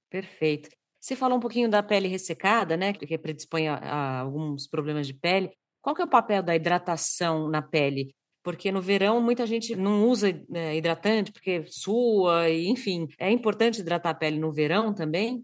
Perfeito. 0.09 0.69
Você 0.99 1.15
falou 1.15 1.37
um 1.37 1.41
pouquinho 1.41 1.69
da 1.69 1.81
pele 1.81 2.07
ressecada, 2.07 2.77
né? 2.77 2.93
Que 2.93 3.17
predispõe 3.17 3.67
a, 3.67 3.75
a 3.75 4.19
alguns 4.19 4.67
problemas 4.67 5.07
de 5.07 5.13
pele. 5.13 5.51
Qual 5.81 5.95
que 5.95 6.01
é 6.01 6.05
o 6.05 6.09
papel 6.09 6.43
da 6.43 6.55
hidratação 6.55 7.49
na 7.49 7.61
pele? 7.61 8.13
porque 8.47 8.71
no 8.71 8.81
verão 8.81 9.19
muita 9.19 9.45
gente 9.45 9.75
não 9.75 10.07
usa 10.07 10.31
né, 10.47 10.77
hidratante 10.77 11.33
porque 11.33 11.65
sua, 11.67 12.49
enfim. 12.49 13.05
É 13.19 13.29
importante 13.29 13.81
hidratar 13.81 14.11
a 14.11 14.13
pele 14.13 14.39
no 14.39 14.53
verão 14.53 14.93
também? 14.93 15.43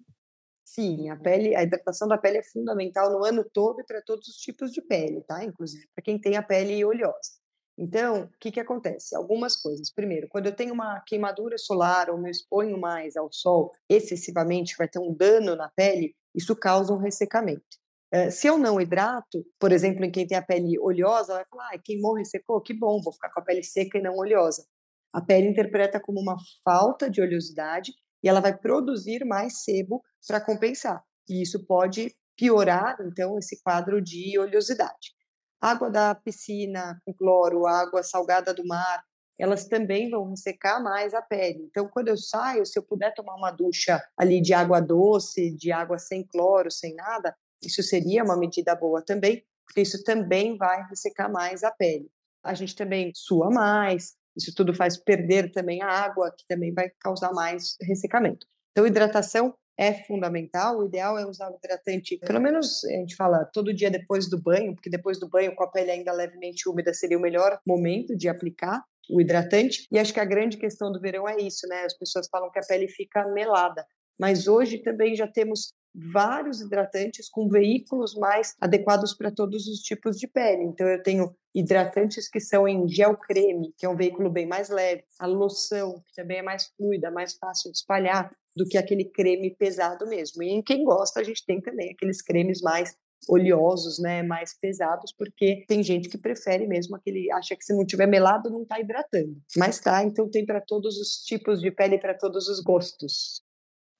Sim, 0.73 1.07
a 1.09 1.15
pele, 1.15 1.55
a 1.55 1.61
hidratação 1.61 2.07
da 2.07 2.17
pele 2.17 2.39
é 2.39 2.43
fundamental 2.43 3.11
no 3.11 3.23
ano 3.23 3.47
todo 3.53 3.79
e 3.79 3.83
para 3.83 4.01
todos 4.01 4.27
os 4.27 4.37
tipos 4.37 4.71
de 4.71 4.81
pele, 4.81 5.21
tá? 5.21 5.43
Inclusive 5.43 5.87
para 5.93 6.03
quem 6.03 6.19
tem 6.19 6.35
a 6.35 6.41
pele 6.41 6.83
oleosa. 6.83 7.37
Então, 7.77 8.23
o 8.23 8.29
que, 8.39 8.51
que 8.51 8.59
acontece? 8.59 9.15
Algumas 9.15 9.55
coisas. 9.55 9.93
Primeiro, 9.93 10.27
quando 10.27 10.47
eu 10.47 10.55
tenho 10.55 10.73
uma 10.73 10.99
queimadura 11.01 11.59
solar 11.59 12.09
ou 12.09 12.17
me 12.17 12.31
exponho 12.31 12.75
mais 12.75 13.15
ao 13.15 13.31
sol 13.31 13.71
excessivamente, 13.87 14.75
vai 14.75 14.87
ter 14.87 14.97
um 14.97 15.13
dano 15.13 15.55
na 15.55 15.69
pele, 15.69 16.15
isso 16.33 16.55
causa 16.55 16.91
um 16.91 16.97
ressecamento. 16.97 17.77
Uh, 18.11 18.31
se 18.31 18.47
eu 18.47 18.57
não 18.57 18.81
hidrato, 18.81 19.45
por 19.59 19.71
exemplo, 19.71 20.03
em 20.03 20.11
quem 20.11 20.25
tem 20.25 20.37
a 20.37 20.41
pele 20.41 20.79
oleosa, 20.79 21.35
vai 21.35 21.45
falar, 21.45 21.69
ah, 21.71 21.77
queimou, 21.77 22.15
ressecou, 22.15 22.59
que 22.61 22.73
bom, 22.73 22.99
vou 22.99 23.13
ficar 23.13 23.29
com 23.29 23.41
a 23.41 23.43
pele 23.43 23.63
seca 23.63 23.99
e 23.99 24.01
não 24.01 24.15
oleosa. 24.15 24.65
A 25.13 25.21
pele 25.21 25.47
interpreta 25.47 25.99
como 25.99 26.19
uma 26.19 26.35
falta 26.65 27.11
de 27.11 27.21
oleosidade 27.21 27.93
e 28.23 28.29
ela 28.29 28.39
vai 28.39 28.57
produzir 28.57 29.25
mais 29.25 29.63
sebo 29.63 30.01
para 30.25 30.39
compensar. 30.39 31.03
E 31.27 31.41
isso 31.41 31.65
pode 31.65 32.15
piorar, 32.35 32.97
então, 33.01 33.37
esse 33.37 33.61
quadro 33.61 34.01
de 34.01 34.39
oleosidade. 34.39 35.13
Água 35.61 35.89
da 35.89 36.15
piscina 36.15 36.99
com 37.05 37.13
cloro, 37.13 37.67
água 37.67 38.03
salgada 38.03 38.53
do 38.53 38.65
mar, 38.65 39.03
elas 39.39 39.65
também 39.65 40.09
vão 40.09 40.29
ressecar 40.29 40.81
mais 40.81 41.13
a 41.13 41.21
pele. 41.21 41.67
Então, 41.69 41.87
quando 41.87 42.09
eu 42.09 42.17
saio, 42.17 42.65
se 42.65 42.77
eu 42.77 42.83
puder 42.83 43.13
tomar 43.13 43.35
uma 43.35 43.51
ducha 43.51 44.01
ali 44.17 44.41
de 44.41 44.53
água 44.53 44.79
doce, 44.79 45.55
de 45.55 45.71
água 45.71 45.97
sem 45.97 46.25
cloro, 46.25 46.69
sem 46.69 46.93
nada, 46.95 47.35
isso 47.61 47.81
seria 47.81 48.23
uma 48.23 48.37
medida 48.37 48.75
boa 48.75 49.01
também, 49.01 49.43
porque 49.65 49.81
isso 49.81 50.03
também 50.03 50.57
vai 50.57 50.85
ressecar 50.87 51.31
mais 51.31 51.63
a 51.63 51.71
pele. 51.71 52.09
A 52.43 52.53
gente 52.53 52.75
também 52.75 53.11
sua 53.15 53.49
mais, 53.49 54.15
isso 54.35 54.53
tudo 54.55 54.73
faz 54.73 54.97
perder 54.97 55.51
também 55.51 55.81
a 55.81 55.87
água, 55.87 56.33
que 56.35 56.45
também 56.47 56.73
vai 56.73 56.89
causar 56.99 57.31
mais 57.33 57.75
ressecamento. 57.81 58.47
Então, 58.71 58.87
hidratação 58.87 59.53
é 59.77 59.93
fundamental. 59.93 60.79
O 60.79 60.85
ideal 60.85 61.17
é 61.17 61.25
usar 61.25 61.49
o 61.49 61.55
hidratante, 61.55 62.17
pelo 62.17 62.39
menos 62.39 62.83
a 62.85 62.91
gente 62.91 63.15
fala 63.15 63.45
todo 63.45 63.73
dia 63.73 63.89
depois 63.89 64.29
do 64.29 64.41
banho, 64.41 64.73
porque 64.73 64.89
depois 64.89 65.19
do 65.19 65.29
banho, 65.29 65.55
com 65.55 65.63
a 65.63 65.71
pele 65.71 65.91
ainda 65.91 66.11
levemente 66.11 66.67
úmida, 66.69 66.93
seria 66.93 67.17
o 67.17 67.21
melhor 67.21 67.59
momento 67.65 68.15
de 68.15 68.27
aplicar 68.27 68.83
o 69.09 69.19
hidratante. 69.19 69.87
E 69.91 69.99
acho 69.99 70.13
que 70.13 70.19
a 70.19 70.25
grande 70.25 70.57
questão 70.57 70.91
do 70.91 70.99
verão 70.99 71.27
é 71.27 71.37
isso, 71.37 71.67
né? 71.67 71.83
As 71.83 71.97
pessoas 71.97 72.27
falam 72.29 72.51
que 72.51 72.59
a 72.59 72.65
pele 72.65 72.87
fica 72.87 73.27
melada, 73.29 73.85
mas 74.23 74.47
hoje 74.47 74.77
também 74.77 75.13
já 75.17 75.27
temos 75.27 75.73
vários 75.93 76.61
hidratantes 76.61 77.27
com 77.29 77.49
veículos 77.49 78.15
mais 78.15 78.55
adequados 78.61 79.13
para 79.13 79.29
todos 79.29 79.67
os 79.67 79.81
tipos 79.81 80.17
de 80.17 80.29
pele. 80.29 80.63
Então 80.63 80.87
eu 80.87 81.03
tenho 81.03 81.35
hidratantes 81.53 82.29
que 82.29 82.39
são 82.39 82.65
em 82.65 82.87
gel 82.87 83.17
creme, 83.17 83.73
que 83.77 83.85
é 83.85 83.89
um 83.89 83.97
veículo 83.97 84.29
bem 84.29 84.47
mais 84.47 84.69
leve, 84.69 85.03
a 85.19 85.27
loção, 85.27 86.01
que 86.07 86.15
também 86.15 86.37
é 86.37 86.41
mais 86.41 86.71
fluida, 86.77 87.11
mais 87.11 87.33
fácil 87.33 87.69
de 87.69 87.79
espalhar 87.79 88.31
do 88.55 88.65
que 88.65 88.77
aquele 88.77 89.03
creme 89.03 89.53
pesado 89.57 90.07
mesmo. 90.07 90.41
E 90.41 90.51
em 90.51 90.63
quem 90.63 90.85
gosta, 90.85 91.19
a 91.19 91.23
gente 91.23 91.45
tem 91.45 91.59
também 91.59 91.91
aqueles 91.91 92.21
cremes 92.21 92.61
mais 92.61 92.95
oleosos, 93.27 93.99
né, 93.99 94.23
mais 94.23 94.57
pesados, 94.57 95.13
porque 95.17 95.65
tem 95.67 95.83
gente 95.83 96.07
que 96.07 96.17
prefere 96.17 96.65
mesmo 96.65 96.95
aquele, 96.95 97.29
acha 97.33 97.57
que 97.57 97.63
se 97.65 97.75
não 97.75 97.85
tiver 97.85 98.07
melado 98.07 98.49
não 98.49 98.63
está 98.63 98.79
hidratando. 98.79 99.35
Mas 99.57 99.81
tá, 99.81 100.01
então 100.01 100.29
tem 100.29 100.45
para 100.45 100.61
todos 100.61 100.97
os 100.97 101.25
tipos 101.25 101.59
de 101.59 101.71
pele, 101.71 101.99
para 101.99 102.13
todos 102.13 102.47
os 102.47 102.61
gostos. 102.61 103.42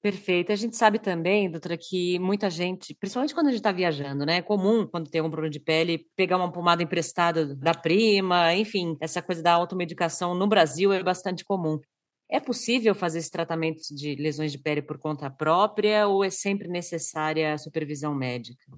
Perfeito. 0.04 0.52
A 0.52 0.54
gente 0.54 0.76
sabe 0.76 0.98
também, 0.98 1.50
doutora, 1.50 1.78
que 1.78 2.18
muita 2.18 2.50
gente, 2.50 2.94
principalmente 2.94 3.32
quando 3.32 3.46
a 3.46 3.50
gente 3.50 3.60
está 3.60 3.72
viajando, 3.72 4.26
né? 4.26 4.36
É 4.36 4.42
comum, 4.42 4.86
quando 4.86 5.08
tem 5.08 5.18
algum 5.18 5.30
problema 5.30 5.50
de 5.50 5.58
pele, 5.58 6.06
pegar 6.14 6.36
uma 6.36 6.52
pomada 6.52 6.82
emprestada 6.82 7.56
da 7.56 7.72
prima, 7.72 8.52
enfim, 8.54 8.98
essa 9.00 9.22
coisa 9.22 9.42
da 9.42 9.54
automedicação 9.54 10.34
no 10.34 10.46
Brasil 10.46 10.92
é 10.92 11.02
bastante 11.02 11.42
comum. 11.42 11.80
É 12.30 12.38
possível 12.38 12.94
fazer 12.94 13.20
esse 13.20 13.30
tratamento 13.30 13.80
de 13.96 14.14
lesões 14.16 14.52
de 14.52 14.58
pele 14.58 14.82
por 14.82 14.98
conta 14.98 15.30
própria 15.30 16.06
ou 16.06 16.22
é 16.22 16.28
sempre 16.28 16.68
necessária 16.68 17.54
a 17.54 17.58
supervisão 17.58 18.14
médica? 18.14 18.76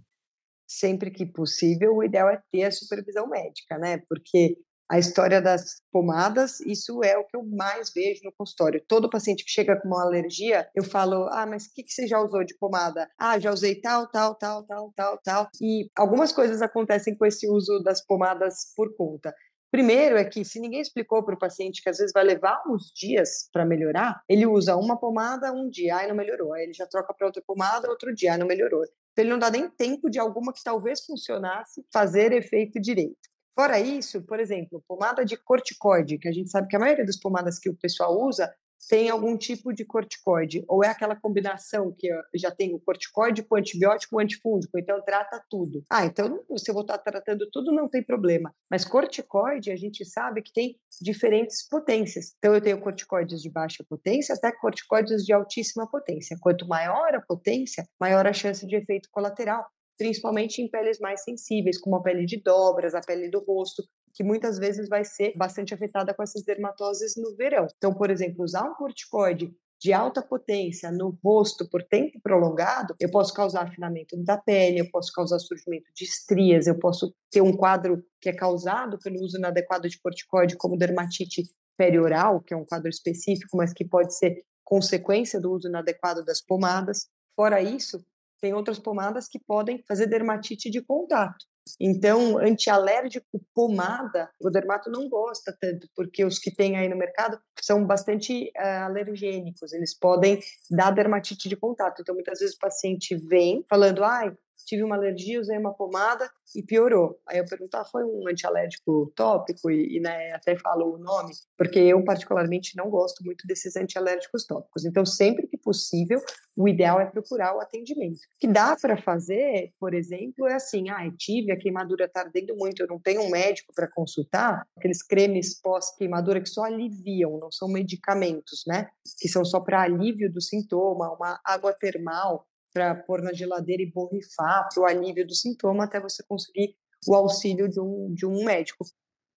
Sempre 0.65 1.11
que 1.11 1.27
possível, 1.27 1.97
o 1.97 2.05
ideal 2.05 2.31
é 2.31 2.41
ter 2.53 2.63
a 2.63 2.71
supervisão 2.71 3.29
médica, 3.29 3.77
né? 3.79 4.01
Porque 4.09 4.57
a 4.89 4.99
história 4.99 5.43
das 5.43 5.81
pomadas, 5.93 6.61
isso 6.61 7.03
é 7.03 7.17
o 7.19 7.25
que 7.25 7.37
eu 7.37 7.45
mais 7.45 7.93
vejo 7.93 8.21
no 8.25 8.33
consultório. 8.33 8.83
Todo 8.87 9.11
paciente 9.11 9.45
que 9.45 9.51
chega 9.51 9.81
com 9.81 9.89
uma 9.89 10.03
alergia, 10.03 10.69
eu 10.75 10.85
falo: 10.85 11.29
ah, 11.31 11.47
mas 11.47 11.67
o 11.67 11.75
que, 11.75 11.83
que 11.83 11.93
você 11.93 12.07
já 12.07 12.21
usou 12.21 12.45
de 12.45 12.57
pomada? 12.57 13.09
Ah, 13.19 13.39
já 13.39 13.53
usei 13.53 13.81
tal, 13.81 14.07
tal, 14.09 14.35
tal, 14.35 14.63
tal, 14.65 14.93
tal, 14.95 15.19
tal. 15.19 15.49
E 15.61 15.91
algumas 15.97 16.33
coisas 16.33 16.63
acontecem 16.63 17.17
com 17.17 17.27
esse 17.27 17.49
uso 17.49 17.81
das 17.81 18.05
pomadas 18.05 18.73
por 18.77 18.95
conta. 18.97 19.35
Primeiro 19.71 20.17
é 20.17 20.25
que 20.25 20.45
se 20.45 20.61
ninguém 20.61 20.81
explicou 20.81 21.25
para 21.25 21.35
o 21.35 21.39
paciente 21.39 21.83
que 21.83 21.89
às 21.91 21.99
vezes 21.99 22.13
vai 22.13 22.25
levar 22.25 22.63
uns 22.69 22.93
dias 22.95 23.49
para 23.53 23.67
melhorar, 23.67 24.23
ele 24.29 24.47
usa 24.47 24.77
uma 24.77 24.97
pomada 24.99 25.53
um 25.53 25.69
dia, 25.69 25.97
aí 25.97 26.09
não 26.09 26.15
melhorou, 26.15 26.55
aí 26.55 26.63
ele 26.63 26.73
já 26.73 26.87
troca 26.87 27.13
para 27.13 27.27
outra 27.27 27.43
pomada 27.45 27.91
outro 27.91 28.15
dia, 28.15 28.33
aí 28.33 28.39
não 28.39 28.47
melhorou. 28.47 28.85
Então 29.13 29.25
ele 29.25 29.31
não 29.31 29.39
dá 29.39 29.51
nem 29.51 29.69
tempo 29.69 30.09
de 30.09 30.19
alguma 30.19 30.53
que 30.53 30.63
talvez 30.63 31.05
funcionasse 31.05 31.85
fazer 31.93 32.33
efeito 32.33 32.81
direito. 32.81 33.29
Fora 33.57 33.81
isso, 33.81 34.23
por 34.23 34.39
exemplo, 34.39 34.85
pomada 34.87 35.25
de 35.25 35.35
corticoide, 35.35 36.19
que 36.19 36.29
a 36.29 36.33
gente 36.33 36.51
sabe 36.51 36.69
que 36.69 36.77
a 36.77 36.79
maioria 36.79 37.07
das 37.07 37.19
pomadas 37.19 37.59
que 37.59 37.71
o 37.71 37.75
pessoal 37.75 38.15
usa 38.21 38.55
tem 38.89 39.09
algum 39.09 39.35
tipo 39.37 39.73
de 39.73 39.85
corticoide, 39.85 40.63
ou 40.69 40.85
é 40.85 40.89
aquela 40.89 41.17
combinação 41.17 41.91
que 41.99 42.09
já 42.35 42.51
tem 42.51 42.75
o 42.75 42.79
corticoide 42.79 43.43
com 43.43 43.57
antibiótico, 43.57 44.21
antifúngico, 44.21 44.79
então 44.79 45.03
trata 45.03 45.43
tudo. 45.51 45.83
Ah, 45.91 46.05
então 46.05 46.27
eu 46.27 46.75
vou 46.75 46.83
estar 46.83 46.99
tratando 46.99 47.49
tudo, 47.51 47.73
não 47.73 47.89
tem 47.89 48.03
problema. 48.03 48.55
Mas 48.71 48.85
corticoide, 48.85 49.71
a 49.71 49.77
gente 49.77 50.05
sabe 50.05 50.43
que 50.43 50.53
tem 50.53 50.77
diferentes 51.01 51.67
potências. 51.67 52.35
Então 52.39 52.55
eu 52.55 52.61
tenho 52.61 52.79
corticoides 52.79 53.41
de 53.41 53.51
baixa 53.51 53.85
potência 53.89 54.35
até 54.35 54.53
corticoides 54.53 55.25
de 55.25 55.33
altíssima 55.33 55.89
potência. 55.91 56.37
Quanto 56.41 56.69
maior 56.69 57.15
a 57.15 57.23
potência, 57.23 57.89
maior 57.99 58.27
a 58.27 58.33
chance 58.33 58.67
de 58.67 58.77
efeito 58.77 59.09
colateral 59.11 59.67
principalmente 59.99 60.61
em 60.61 60.69
peles 60.69 60.99
mais 60.99 61.23
sensíveis, 61.23 61.79
como 61.79 61.97
a 61.97 62.03
pele 62.03 62.27
de 62.27 62.41
dobras, 62.43 62.95
a 62.95 63.01
pele 63.01 63.31
do 63.31 63.45
rosto, 63.45 63.83
que 64.15 64.25
muitas 64.25 64.59
vezes 64.59 64.89
vai 64.89 65.05
ser 65.05 65.35
bastante 65.37 65.75
afetada 65.75 66.15
com 66.15 66.23
essas 66.23 66.43
dermatoses 66.43 67.15
no 67.17 67.37
verão. 67.37 67.67
Então, 67.77 67.95
por 67.95 68.11
exemplo, 68.11 68.45
usar 68.45 68.65
um 68.65 68.75
corticoide 68.75 69.53
de 69.79 69.93
alta 69.93 70.23
potência 70.23 70.91
no 70.91 71.19
rosto 71.23 71.69
por 71.69 71.83
tempo 71.83 72.19
prolongado, 72.23 72.95
eu 72.99 73.11
posso 73.11 73.35
causar 73.35 73.67
afinamento 73.67 74.17
da 74.25 74.39
pele, 74.39 74.81
eu 74.81 74.91
posso 74.91 75.13
causar 75.13 75.39
surgimento 75.39 75.87
de 75.95 76.05
estrias, 76.05 76.67
eu 76.67 76.79
posso 76.79 77.15
ter 77.31 77.43
um 77.43 77.55
quadro 77.55 78.03
que 78.21 78.31
é 78.31 78.33
causado 78.33 78.99
pelo 78.99 79.23
uso 79.23 79.37
inadequado 79.37 79.89
de 79.89 80.01
corticoide, 80.01 80.57
como 80.57 80.79
dermatite 80.79 81.43
perioral, 81.77 82.41
que 82.41 82.55
é 82.55 82.57
um 82.57 82.65
quadro 82.65 82.89
específico, 82.89 83.57
mas 83.57 83.75
que 83.75 83.85
pode 83.85 84.17
ser 84.17 84.43
consequência 84.65 85.39
do 85.39 85.53
uso 85.53 85.69
inadequado 85.69 86.25
das 86.25 86.41
pomadas. 86.41 87.07
Fora 87.37 87.61
isso, 87.61 88.03
tem 88.41 88.55
outras 88.55 88.79
pomadas 88.79 89.29
que 89.29 89.39
podem 89.39 89.83
fazer 89.87 90.07
dermatite 90.07 90.71
de 90.71 90.83
contato. 90.83 91.45
Então, 91.81 92.39
antialérgico 92.39 93.41
pomada, 93.53 94.31
o 94.41 94.51
dermato 94.51 94.89
não 94.91 95.09
gosta 95.09 95.57
tanto, 95.61 95.89
porque 95.97 96.25
os 96.25 96.39
que 96.39 96.55
tem 96.55 96.77
aí 96.77 96.89
no 96.89 96.97
mercado 96.97 97.39
são 97.61 97.85
bastante 97.85 98.53
uh, 98.57 98.85
alergênicos, 98.85 99.73
eles 99.73 99.99
podem 99.99 100.39
dar 100.71 100.93
dermatite 100.93 101.49
de 101.49 101.57
contato. 101.57 102.01
Então, 102.01 102.15
muitas 102.15 102.39
vezes 102.39 102.55
o 102.55 102.61
paciente 102.61 103.17
vem 103.17 103.65
falando, 103.69 104.05
ai, 104.05 104.33
tive 104.67 104.83
uma 104.83 104.97
alergia, 104.97 105.41
usei 105.41 105.57
uma 105.57 105.73
pomada 105.73 106.29
e 106.55 106.63
piorou. 106.63 107.19
Aí 107.27 107.39
eu 107.39 107.45
pergunto, 107.47 107.77
ah, 107.77 107.85
foi 107.85 108.05
um 108.05 108.29
antialérgico 108.29 109.13
tópico? 109.15 109.71
E, 109.71 109.97
e 109.97 110.01
né, 110.01 110.33
até 110.33 110.59
falo 110.59 110.95
o 110.95 110.99
nome, 110.99 111.33
porque 111.57 111.79
eu 111.79 112.03
particularmente 112.05 112.77
não 112.77 112.91
gosto 112.91 113.25
muito 113.25 113.47
desses 113.47 113.77
antialérgicos 113.77 114.45
tópicos. 114.45 114.85
Então, 114.85 115.07
sempre 115.07 115.47
que 115.47 115.57
possível, 115.57 116.21
o 116.57 116.69
ideal 116.69 117.01
é 117.01 117.07
procurar 117.07 117.57
o 117.57 117.61
atendimento. 117.61 118.17
O 118.17 118.39
que 118.41 118.49
dá 118.49 118.77
para 118.81 119.01
fazer, 119.01 119.73
por 119.79 119.95
exemplo, 119.95 120.47
é 120.47 120.55
assim, 120.55 120.91
ah, 120.91 121.09
tive, 121.17 121.53
a 121.53 121.57
queimadura 121.57 122.07
está 122.07 122.21
ardendo 122.21 122.57
muito, 122.57 122.83
eu 122.83 122.89
não 122.89 122.99
tenho 122.99 123.23
um 123.23 123.31
médico 123.31 123.73
para 123.75 123.89
consultar, 123.89 124.67
aqueles 124.77 125.03
cremes 125.03 125.61
pós-queimadura 125.61 126.41
que 126.41 126.49
só 126.49 126.65
aliviam, 126.65 127.39
não 127.39 127.53
são 127.53 127.69
medicamentos, 127.69 128.65
né? 128.67 128.89
Que 129.21 129.29
são 129.29 129.45
só 129.45 129.61
para 129.61 129.83
alívio 129.83 130.33
do 130.33 130.41
sintoma, 130.41 131.13
uma 131.13 131.41
água 131.45 131.73
termal, 131.73 132.47
para 132.77 132.95
pôr 132.95 133.23
na 133.23 133.33
geladeira 133.33 133.83
e 133.83 133.91
borrifar 133.91 134.69
para 134.69 134.83
o 134.83 134.85
alívio 134.85 135.27
do 135.27 135.35
sintoma 135.35 135.85
até 135.85 135.99
você 135.99 136.23
conseguir 136.23 136.77
o 137.09 137.15
auxílio 137.15 137.67
de 137.71 137.81
um, 137.81 138.13
de 138.13 138.27
um 138.27 138.45
médico. 138.45 138.85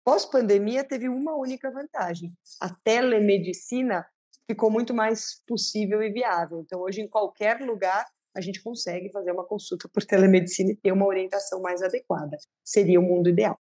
Pós-pandemia, 0.04 0.82
teve 0.82 1.08
uma 1.08 1.36
única 1.36 1.70
vantagem: 1.70 2.32
a 2.60 2.68
telemedicina 2.82 4.04
ficou 4.50 4.72
muito 4.72 4.92
mais 4.92 5.40
possível 5.46 6.02
e 6.02 6.10
viável. 6.10 6.62
Então, 6.66 6.80
hoje, 6.80 7.00
em 7.00 7.06
qualquer 7.06 7.60
lugar, 7.60 8.04
a 8.34 8.40
gente 8.40 8.60
consegue 8.60 9.08
fazer 9.12 9.30
uma 9.30 9.44
consulta 9.44 9.88
por 9.88 10.04
telemedicina 10.04 10.72
e 10.72 10.76
ter 10.76 10.90
uma 10.90 11.06
orientação 11.06 11.62
mais 11.62 11.80
adequada. 11.80 12.36
Seria 12.64 12.98
o 12.98 13.04
mundo 13.04 13.28
ideal. 13.28 13.56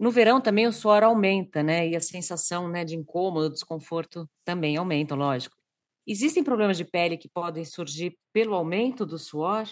No 0.00 0.10
verão 0.10 0.40
também 0.40 0.66
o 0.66 0.72
suor 0.72 1.04
aumenta, 1.04 1.62
né? 1.62 1.86
E 1.88 1.94
a 1.94 2.00
sensação 2.00 2.68
né, 2.68 2.86
de 2.86 2.96
incômodo, 2.96 3.50
desconforto 3.50 4.26
também 4.46 4.78
aumenta, 4.78 5.14
lógico. 5.14 5.54
Existem 6.06 6.44
problemas 6.44 6.76
de 6.76 6.84
pele 6.84 7.16
que 7.16 7.28
podem 7.28 7.64
surgir 7.64 8.16
pelo 8.32 8.54
aumento 8.54 9.06
do 9.06 9.18
suor? 9.18 9.66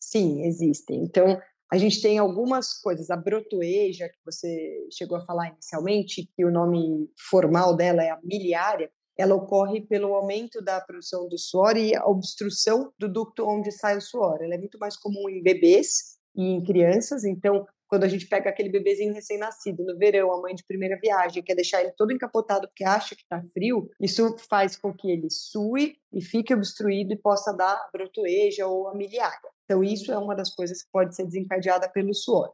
Sim, 0.00 0.44
existem. 0.44 1.02
Então, 1.02 1.40
a 1.72 1.76
gente 1.76 2.00
tem 2.00 2.18
algumas 2.18 2.74
coisas. 2.80 3.10
A 3.10 3.16
brotoeja, 3.16 4.08
que 4.08 4.18
você 4.24 4.86
chegou 4.92 5.18
a 5.18 5.24
falar 5.24 5.48
inicialmente, 5.48 6.30
que 6.36 6.44
o 6.44 6.50
nome 6.50 7.10
formal 7.18 7.74
dela 7.74 8.02
é 8.02 8.10
a 8.10 8.20
miliária, 8.22 8.90
ela 9.16 9.34
ocorre 9.34 9.80
pelo 9.80 10.14
aumento 10.14 10.60
da 10.62 10.80
produção 10.80 11.28
do 11.28 11.38
suor 11.38 11.76
e 11.76 11.94
a 11.94 12.04
obstrução 12.06 12.92
do 12.98 13.08
ducto 13.08 13.46
onde 13.46 13.70
sai 13.72 13.96
o 13.96 14.00
suor. 14.00 14.38
Ela 14.42 14.54
é 14.54 14.58
muito 14.58 14.78
mais 14.78 14.96
comum 14.96 15.28
em 15.28 15.42
bebês 15.42 16.18
e 16.34 16.42
em 16.42 16.62
crianças, 16.62 17.24
então 17.24 17.66
quando 17.88 18.04
a 18.04 18.08
gente 18.08 18.26
pega 18.26 18.50
aquele 18.50 18.68
bebezinho 18.68 19.14
recém-nascido 19.14 19.84
no 19.84 19.96
verão, 19.96 20.32
a 20.32 20.40
mãe 20.40 20.54
de 20.54 20.64
primeira 20.64 20.98
viagem, 20.98 21.42
quer 21.42 21.54
deixar 21.54 21.80
ele 21.80 21.92
todo 21.92 22.12
encapotado 22.12 22.66
porque 22.68 22.84
acha 22.84 23.14
que 23.14 23.22
está 23.22 23.42
frio, 23.52 23.90
isso 24.00 24.36
faz 24.48 24.76
com 24.76 24.92
que 24.92 25.10
ele 25.10 25.28
sue 25.30 25.96
e 26.12 26.22
fique 26.22 26.54
obstruído 26.54 27.12
e 27.12 27.18
possa 27.18 27.52
dar 27.52 27.88
brotoeja 27.92 28.66
ou 28.66 28.88
amiliária. 28.88 29.50
Então, 29.64 29.82
isso 29.82 30.12
é 30.12 30.18
uma 30.18 30.34
das 30.34 30.54
coisas 30.54 30.82
que 30.82 30.90
pode 30.92 31.14
ser 31.14 31.24
desencadeada 31.24 31.88
pelo 31.88 32.14
suor. 32.14 32.52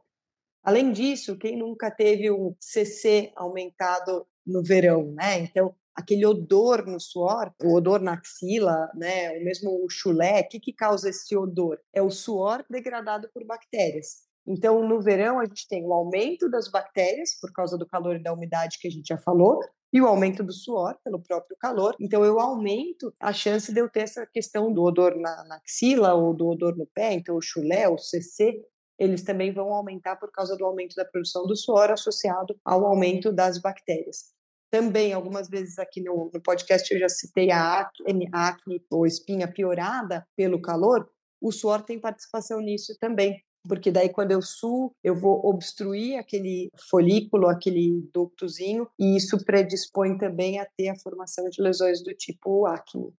Além 0.63 0.91
disso, 0.91 1.37
quem 1.37 1.57
nunca 1.57 1.89
teve 1.89 2.29
um 2.31 2.55
CC 2.59 3.31
aumentado 3.35 4.25
no 4.45 4.63
verão, 4.63 5.11
né? 5.11 5.39
Então, 5.39 5.75
aquele 5.95 6.25
odor 6.25 6.85
no 6.85 6.99
suor, 6.99 7.51
o 7.63 7.75
odor 7.75 7.99
na 7.99 8.13
axila, 8.13 8.89
né? 8.95 9.37
O 9.37 9.43
mesmo 9.43 9.83
o 9.83 9.89
chulé, 9.89 10.41
o 10.41 10.47
que, 10.47 10.59
que 10.59 10.73
causa 10.73 11.09
esse 11.09 11.35
odor? 11.35 11.79
É 11.93 12.01
o 12.01 12.11
suor 12.11 12.63
degradado 12.69 13.29
por 13.33 13.43
bactérias. 13.43 14.30
Então, 14.45 14.87
no 14.87 15.01
verão, 15.01 15.39
a 15.39 15.45
gente 15.45 15.67
tem 15.67 15.85
o 15.85 15.93
aumento 15.93 16.49
das 16.49 16.67
bactérias, 16.67 17.37
por 17.39 17.51
causa 17.53 17.77
do 17.77 17.85
calor 17.85 18.15
e 18.15 18.23
da 18.23 18.33
umidade 18.33 18.79
que 18.79 18.87
a 18.87 18.91
gente 18.91 19.07
já 19.07 19.17
falou, 19.17 19.59
e 19.93 20.01
o 20.01 20.07
aumento 20.07 20.43
do 20.43 20.53
suor 20.53 20.97
pelo 21.03 21.21
próprio 21.21 21.55
calor. 21.59 21.95
Então, 21.99 22.23
eu 22.25 22.39
aumento 22.39 23.13
a 23.19 23.33
chance 23.33 23.71
de 23.71 23.79
eu 23.79 23.89
ter 23.89 24.01
essa 24.01 24.25
questão 24.25 24.73
do 24.73 24.81
odor 24.83 25.15
na, 25.15 25.43
na 25.43 25.55
axila 25.57 26.13
ou 26.13 26.33
do 26.33 26.47
odor 26.47 26.75
no 26.75 26.87
pé. 26.87 27.13
Então, 27.13 27.35
o 27.35 27.41
chulé, 27.41 27.87
o 27.87 27.97
CC, 27.97 28.59
eles 28.97 29.23
também 29.23 29.53
vão 29.53 29.71
aumentar 29.73 30.15
por 30.15 30.31
causa 30.31 30.55
do 30.55 30.65
aumento 30.65 30.95
da 30.95 31.05
produção 31.05 31.45
do 31.45 31.55
suor 31.55 31.91
associado 31.91 32.57
ao 32.63 32.85
aumento 32.85 33.31
das 33.31 33.59
bactérias. 33.59 34.31
Também, 34.71 35.11
algumas 35.11 35.49
vezes 35.49 35.77
aqui 35.77 36.01
no, 36.01 36.31
no 36.33 36.41
podcast, 36.41 36.91
eu 36.93 36.99
já 36.99 37.09
citei 37.09 37.51
a 37.51 37.81
acne, 37.81 38.29
acne 38.31 38.81
ou 38.89 39.05
espinha 39.05 39.51
piorada 39.51 40.25
pelo 40.35 40.61
calor. 40.61 41.09
O 41.41 41.51
suor 41.51 41.83
tem 41.83 41.99
participação 41.99 42.61
nisso 42.61 42.95
também 42.97 43.43
porque 43.67 43.91
daí 43.91 44.09
quando 44.09 44.31
eu 44.31 44.41
suo, 44.41 44.93
eu 45.03 45.15
vou 45.15 45.45
obstruir 45.45 46.17
aquele 46.17 46.69
folículo, 46.89 47.47
aquele 47.47 48.01
ductozinho, 48.13 48.87
e 48.99 49.15
isso 49.15 49.43
predispõe 49.43 50.17
também 50.17 50.59
a 50.59 50.65
ter 50.65 50.89
a 50.89 50.99
formação 50.99 51.49
de 51.49 51.61
lesões 51.61 52.03
do 52.03 52.13
tipo 52.13 52.65
acne. 52.65 53.13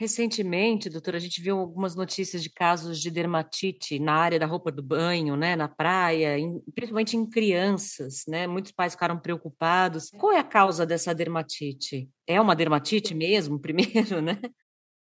Recentemente, 0.00 0.88
doutora, 0.88 1.16
a 1.16 1.20
gente 1.20 1.42
viu 1.42 1.58
algumas 1.58 1.96
notícias 1.96 2.40
de 2.40 2.48
casos 2.48 3.00
de 3.00 3.10
dermatite 3.10 3.98
na 3.98 4.12
área 4.12 4.38
da 4.38 4.46
roupa 4.46 4.70
do 4.70 4.80
banho, 4.80 5.34
né, 5.34 5.56
na 5.56 5.66
praia, 5.66 6.38
em, 6.38 6.60
principalmente 6.72 7.16
em 7.16 7.28
crianças, 7.28 8.22
né? 8.28 8.46
Muitos 8.46 8.70
pais 8.70 8.92
ficaram 8.92 9.18
preocupados. 9.18 10.10
Qual 10.10 10.32
é 10.32 10.38
a 10.38 10.44
causa 10.44 10.86
dessa 10.86 11.12
dermatite? 11.12 12.08
É 12.28 12.40
uma 12.40 12.54
dermatite 12.54 13.12
mesmo, 13.12 13.58
primeiro, 13.60 14.22
né? 14.22 14.38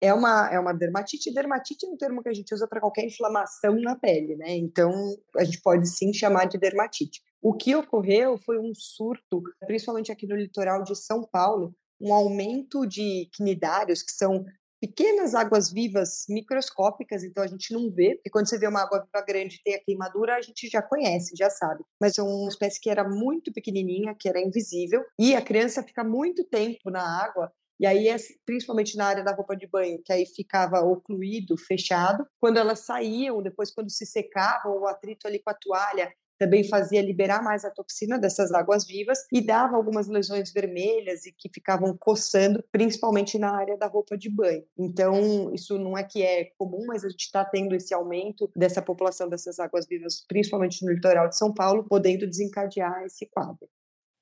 É 0.01 0.13
uma, 0.13 0.49
é 0.51 0.59
uma 0.59 0.73
dermatite. 0.73 1.33
Dermatite 1.33 1.85
é 1.85 1.89
um 1.89 1.97
termo 1.97 2.23
que 2.23 2.29
a 2.29 2.33
gente 2.33 2.53
usa 2.53 2.67
para 2.67 2.79
qualquer 2.79 3.05
inflamação 3.05 3.75
na 3.81 3.95
pele, 3.95 4.35
né? 4.35 4.55
Então, 4.55 4.91
a 5.37 5.43
gente 5.43 5.61
pode 5.61 5.87
sim 5.87 6.13
chamar 6.13 6.45
de 6.45 6.57
dermatite. 6.57 7.21
O 7.41 7.53
que 7.53 7.75
ocorreu 7.75 8.37
foi 8.37 8.59
um 8.59 8.73
surto, 8.73 9.41
principalmente 9.65 10.11
aqui 10.11 10.27
no 10.27 10.35
litoral 10.35 10.83
de 10.83 10.95
São 10.95 11.23
Paulo, 11.23 11.73
um 12.01 12.13
aumento 12.13 12.85
de 12.85 13.29
quinidários, 13.33 14.01
que 14.01 14.11
são 14.11 14.45
pequenas 14.81 15.35
águas 15.35 15.71
vivas 15.71 16.23
microscópicas, 16.29 17.23
então 17.23 17.43
a 17.43 17.47
gente 17.47 17.73
não 17.73 17.91
vê, 17.91 18.15
porque 18.15 18.29
quando 18.29 18.47
você 18.47 18.57
vê 18.57 18.67
uma 18.67 18.81
água 18.81 19.03
viva 19.03 19.25
grande 19.25 19.57
e 19.57 19.63
tem 19.63 19.75
a 19.75 19.83
queimadura, 19.83 20.35
a 20.35 20.41
gente 20.41 20.69
já 20.69 20.81
conhece, 20.81 21.35
já 21.37 21.49
sabe. 21.49 21.83
Mas 21.99 22.17
é 22.17 22.23
uma 22.23 22.47
espécie 22.47 22.79
que 22.79 22.89
era 22.89 23.07
muito 23.07 23.51
pequenininha, 23.51 24.15
que 24.17 24.29
era 24.29 24.41
invisível, 24.41 25.03
e 25.19 25.35
a 25.35 25.41
criança 25.41 25.83
fica 25.83 26.03
muito 26.03 26.45
tempo 26.45 26.89
na 26.89 27.03
água 27.21 27.51
e 27.79 27.85
aí, 27.85 28.07
principalmente 28.45 28.97
na 28.97 29.05
área 29.05 29.23
da 29.23 29.33
roupa 29.33 29.55
de 29.55 29.65
banho, 29.65 30.01
que 30.03 30.11
aí 30.11 30.25
ficava 30.25 30.81
ocluído, 30.81 31.57
fechado. 31.57 32.27
Quando 32.39 32.57
elas 32.57 32.79
saíam, 32.79 33.41
depois 33.41 33.71
quando 33.71 33.89
se 33.89 34.05
secavam, 34.05 34.79
o 34.79 34.87
atrito 34.87 35.27
ali 35.27 35.39
com 35.39 35.49
a 35.49 35.53
toalha 35.53 36.11
também 36.39 36.63
fazia 36.63 37.01
liberar 37.01 37.43
mais 37.43 37.65
a 37.65 37.69
toxina 37.69 38.17
dessas 38.17 38.53
águas 38.53 38.87
vivas 38.87 39.19
e 39.31 39.41
dava 39.41 39.75
algumas 39.75 40.07
lesões 40.07 40.53
vermelhas 40.53 41.25
e 41.25 41.33
que 41.33 41.49
ficavam 41.53 41.95
coçando, 41.97 42.63
principalmente 42.71 43.37
na 43.37 43.53
área 43.53 43.77
da 43.77 43.87
roupa 43.87 44.17
de 44.17 44.29
banho. 44.29 44.63
Então, 44.77 45.53
isso 45.53 45.77
não 45.77 45.97
é 45.97 46.03
que 46.03 46.23
é 46.23 46.45
comum, 46.57 46.85
mas 46.87 47.03
a 47.03 47.09
gente 47.09 47.25
está 47.25 47.43
tendo 47.43 47.75
esse 47.75 47.93
aumento 47.93 48.49
dessa 48.55 48.81
população 48.81 49.27
dessas 49.27 49.59
águas 49.59 49.85
vivas, 49.85 50.23
principalmente 50.27 50.83
no 50.85 50.93
litoral 50.93 51.27
de 51.27 51.37
São 51.37 51.53
Paulo, 51.53 51.83
podendo 51.83 52.25
desencadear 52.25 53.03
esse 53.03 53.25
quadro. 53.25 53.67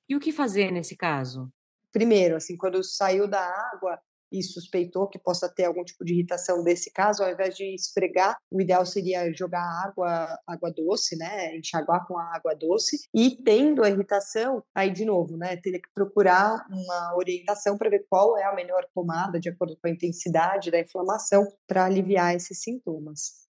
E 0.08 0.16
o 0.16 0.20
que 0.20 0.32
fazer 0.32 0.72
nesse 0.72 0.96
caso? 0.96 1.48
Primeiro, 1.92 2.36
assim, 2.36 2.56
quando 2.56 2.82
saiu 2.82 3.28
da 3.28 3.40
água, 3.40 3.98
e 4.32 4.42
suspeitou 4.42 5.08
que 5.08 5.18
possa 5.18 5.48
ter 5.48 5.64
algum 5.64 5.84
tipo 5.84 6.04
de 6.04 6.12
irritação 6.12 6.62
desse 6.62 6.92
caso, 6.92 7.22
ao 7.22 7.30
invés 7.30 7.56
de 7.56 7.74
esfregar, 7.74 8.36
o 8.50 8.60
ideal 8.60 8.84
seria 8.84 9.32
jogar 9.32 9.62
água, 9.84 10.38
água 10.46 10.70
doce, 10.70 11.16
né, 11.16 11.56
enxaguar 11.56 12.06
com 12.06 12.18
a 12.18 12.34
água 12.34 12.54
doce 12.54 12.98
e 13.14 13.42
tendo 13.42 13.82
a 13.82 13.90
irritação, 13.90 14.62
aí 14.74 14.90
de 14.90 15.04
novo, 15.04 15.36
né, 15.36 15.56
teria 15.56 15.80
que 15.80 15.88
procurar 15.94 16.66
uma 16.70 17.16
orientação 17.16 17.76
para 17.76 17.90
ver 17.90 18.04
qual 18.08 18.36
é 18.38 18.44
a 18.44 18.54
melhor 18.54 18.86
pomada 18.94 19.40
de 19.40 19.48
acordo 19.48 19.76
com 19.80 19.88
a 19.88 19.90
intensidade 19.90 20.70
da 20.70 20.80
inflamação 20.80 21.46
para 21.66 21.84
aliviar 21.84 22.34
esses 22.34 22.60
sintomas. 22.62 23.47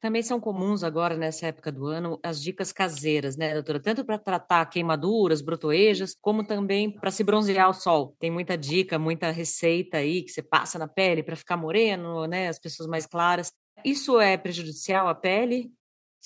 Também 0.00 0.22
são 0.22 0.38
comuns 0.38 0.84
agora, 0.84 1.16
nessa 1.16 1.46
época 1.46 1.72
do 1.72 1.86
ano, 1.86 2.20
as 2.22 2.40
dicas 2.40 2.70
caseiras, 2.72 3.36
né, 3.36 3.54
doutora? 3.54 3.80
Tanto 3.80 4.04
para 4.04 4.18
tratar 4.18 4.66
queimaduras, 4.66 5.40
brotoejas, 5.40 6.14
como 6.20 6.46
também 6.46 6.90
para 6.90 7.10
se 7.10 7.24
bronzear 7.24 7.66
ao 7.66 7.74
sol. 7.74 8.14
Tem 8.18 8.30
muita 8.30 8.56
dica, 8.58 8.98
muita 8.98 9.30
receita 9.30 9.96
aí 9.98 10.22
que 10.22 10.30
você 10.30 10.42
passa 10.42 10.78
na 10.78 10.86
pele 10.86 11.22
para 11.22 11.34
ficar 11.34 11.56
moreno, 11.56 12.26
né? 12.26 12.48
As 12.48 12.58
pessoas 12.58 12.88
mais 12.88 13.06
claras. 13.06 13.50
Isso 13.84 14.20
é 14.20 14.36
prejudicial 14.36 15.08
à 15.08 15.14
pele? 15.14 15.70